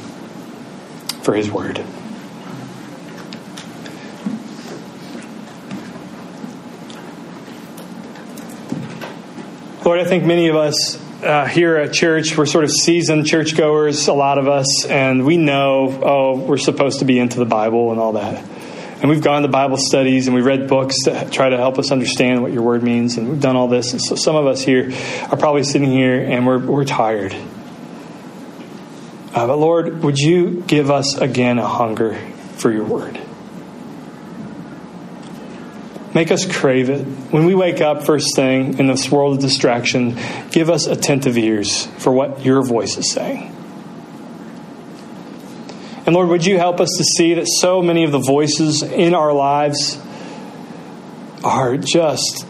for 1.23 1.35
His 1.35 1.51
Word. 1.51 1.85
Lord, 9.85 10.01
I 10.01 10.05
think 10.05 10.25
many 10.25 10.49
of 10.49 10.57
us 10.57 11.01
uh, 11.23 11.47
here 11.47 11.77
at 11.77 11.93
church, 11.93 12.37
we're 12.37 12.47
sort 12.47 12.65
of 12.65 12.71
seasoned 12.71 13.27
churchgoers, 13.27 14.09
a 14.09 14.13
lot 14.13 14.39
of 14.39 14.49
us, 14.49 14.87
and 14.87 15.25
we 15.25 15.37
know, 15.37 16.01
oh, 16.03 16.39
we're 16.39 16.57
supposed 16.57 17.01
to 17.01 17.05
be 17.05 17.19
into 17.19 17.39
the 17.39 17.45
Bible 17.45 17.91
and 17.91 18.01
all 18.01 18.13
that. 18.13 18.45
And 19.01 19.09
we've 19.09 19.23
gone 19.23 19.43
to 19.43 19.49
Bible 19.49 19.79
studies 19.79 20.27
and 20.27 20.35
we've 20.35 20.45
read 20.45 20.69
books 20.69 20.95
to 21.05 21.29
try 21.31 21.49
to 21.49 21.57
help 21.57 21.79
us 21.79 21.91
understand 21.91 22.43
what 22.43 22.53
your 22.53 22.63
word 22.63 22.83
means. 22.83 23.17
And 23.17 23.31
we've 23.31 23.41
done 23.41 23.57
all 23.57 23.67
this. 23.67 23.93
And 23.93 24.03
so 24.03 24.15
some 24.15 24.37
of 24.37 24.47
us 24.47 24.63
here 24.63 24.93
are 25.31 25.39
probably 25.39 25.65
sitting 25.65 25.91
here 25.91 26.21
and 26.21 26.47
we're, 26.47 26.59
we're 26.59 26.85
tired. 26.85 27.35
Uh, 29.33 29.47
but 29.47 29.57
Lord, 29.57 30.03
would 30.03 30.19
you 30.19 30.63
give 30.67 30.91
us 30.91 31.17
again 31.17 31.59
a 31.59 31.67
hunger 31.67 32.15
for 32.57 32.71
your 32.71 32.85
word? 32.85 33.19
Make 36.13 36.31
us 36.31 36.45
crave 36.45 36.91
it. 36.91 37.05
When 37.33 37.47
we 37.47 37.55
wake 37.55 37.81
up 37.81 38.05
first 38.05 38.35
thing 38.35 38.79
in 38.79 38.89
this 38.89 39.11
world 39.11 39.37
of 39.37 39.41
distraction, 39.41 40.19
give 40.51 40.69
us 40.69 40.87
attentive 40.87 41.39
ears 41.39 41.87
for 41.87 42.13
what 42.13 42.45
your 42.45 42.63
voice 42.63 42.99
is 42.99 43.13
saying. 43.13 43.57
And 46.07 46.15
Lord, 46.15 46.29
would 46.29 46.47
you 46.47 46.57
help 46.59 46.81
us 46.81 46.89
to 46.97 47.05
see 47.05 47.35
that 47.35 47.47
so 47.47 47.83
many 47.83 48.05
of 48.05 48.13
the 48.13 48.19
voices 48.19 48.83
in 48.83 49.15
our 49.15 49.33
lives 49.33 50.01
are 51.45 51.77
just, 51.77 52.47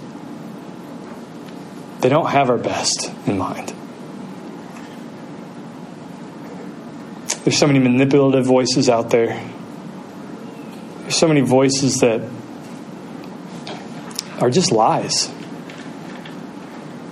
they 2.00 2.08
don't 2.08 2.30
have 2.30 2.48
our 2.48 2.58
best 2.58 3.10
in 3.26 3.38
mind. 3.38 3.74
There's 7.44 7.58
so 7.58 7.66
many 7.66 7.78
manipulative 7.78 8.46
voices 8.46 8.88
out 8.88 9.10
there. 9.10 9.42
There's 11.00 11.16
so 11.16 11.26
many 11.26 11.40
voices 11.40 11.96
that 11.96 12.20
are 14.40 14.50
just 14.50 14.72
lies. 14.72 15.28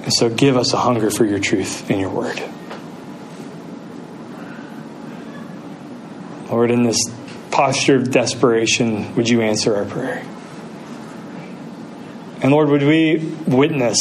And 0.03 0.13
so 0.13 0.31
give 0.31 0.57
us 0.57 0.73
a 0.73 0.79
hunger 0.79 1.11
for 1.11 1.25
your 1.25 1.39
truth 1.39 1.91
and 1.91 2.01
your 2.01 2.11
word. 2.11 2.43
Lord, 6.59 6.73
in 6.73 6.83
this 6.83 7.01
posture 7.53 7.95
of 7.95 8.11
desperation, 8.11 9.15
would 9.15 9.29
you 9.29 9.43
answer 9.43 9.77
our 9.77 9.85
prayer? 9.85 10.27
And 12.43 12.51
Lord, 12.51 12.69
would 12.71 12.83
we 12.83 13.19
witness 13.47 14.01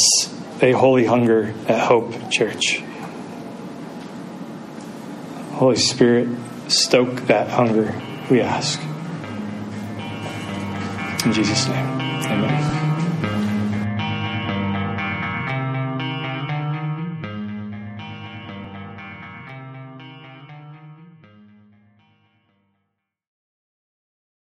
a 0.60 0.72
holy 0.72 1.04
hunger 1.04 1.54
at 1.68 1.78
Hope 1.78 2.32
Church? 2.32 2.82
Holy 5.52 5.76
Spirit, 5.76 6.26
stoke 6.66 7.28
that 7.28 7.48
hunger 7.48 7.94
we 8.28 8.40
ask. 8.40 8.80
In 11.24 11.32
Jesus' 11.32 11.68
name. 11.68 11.97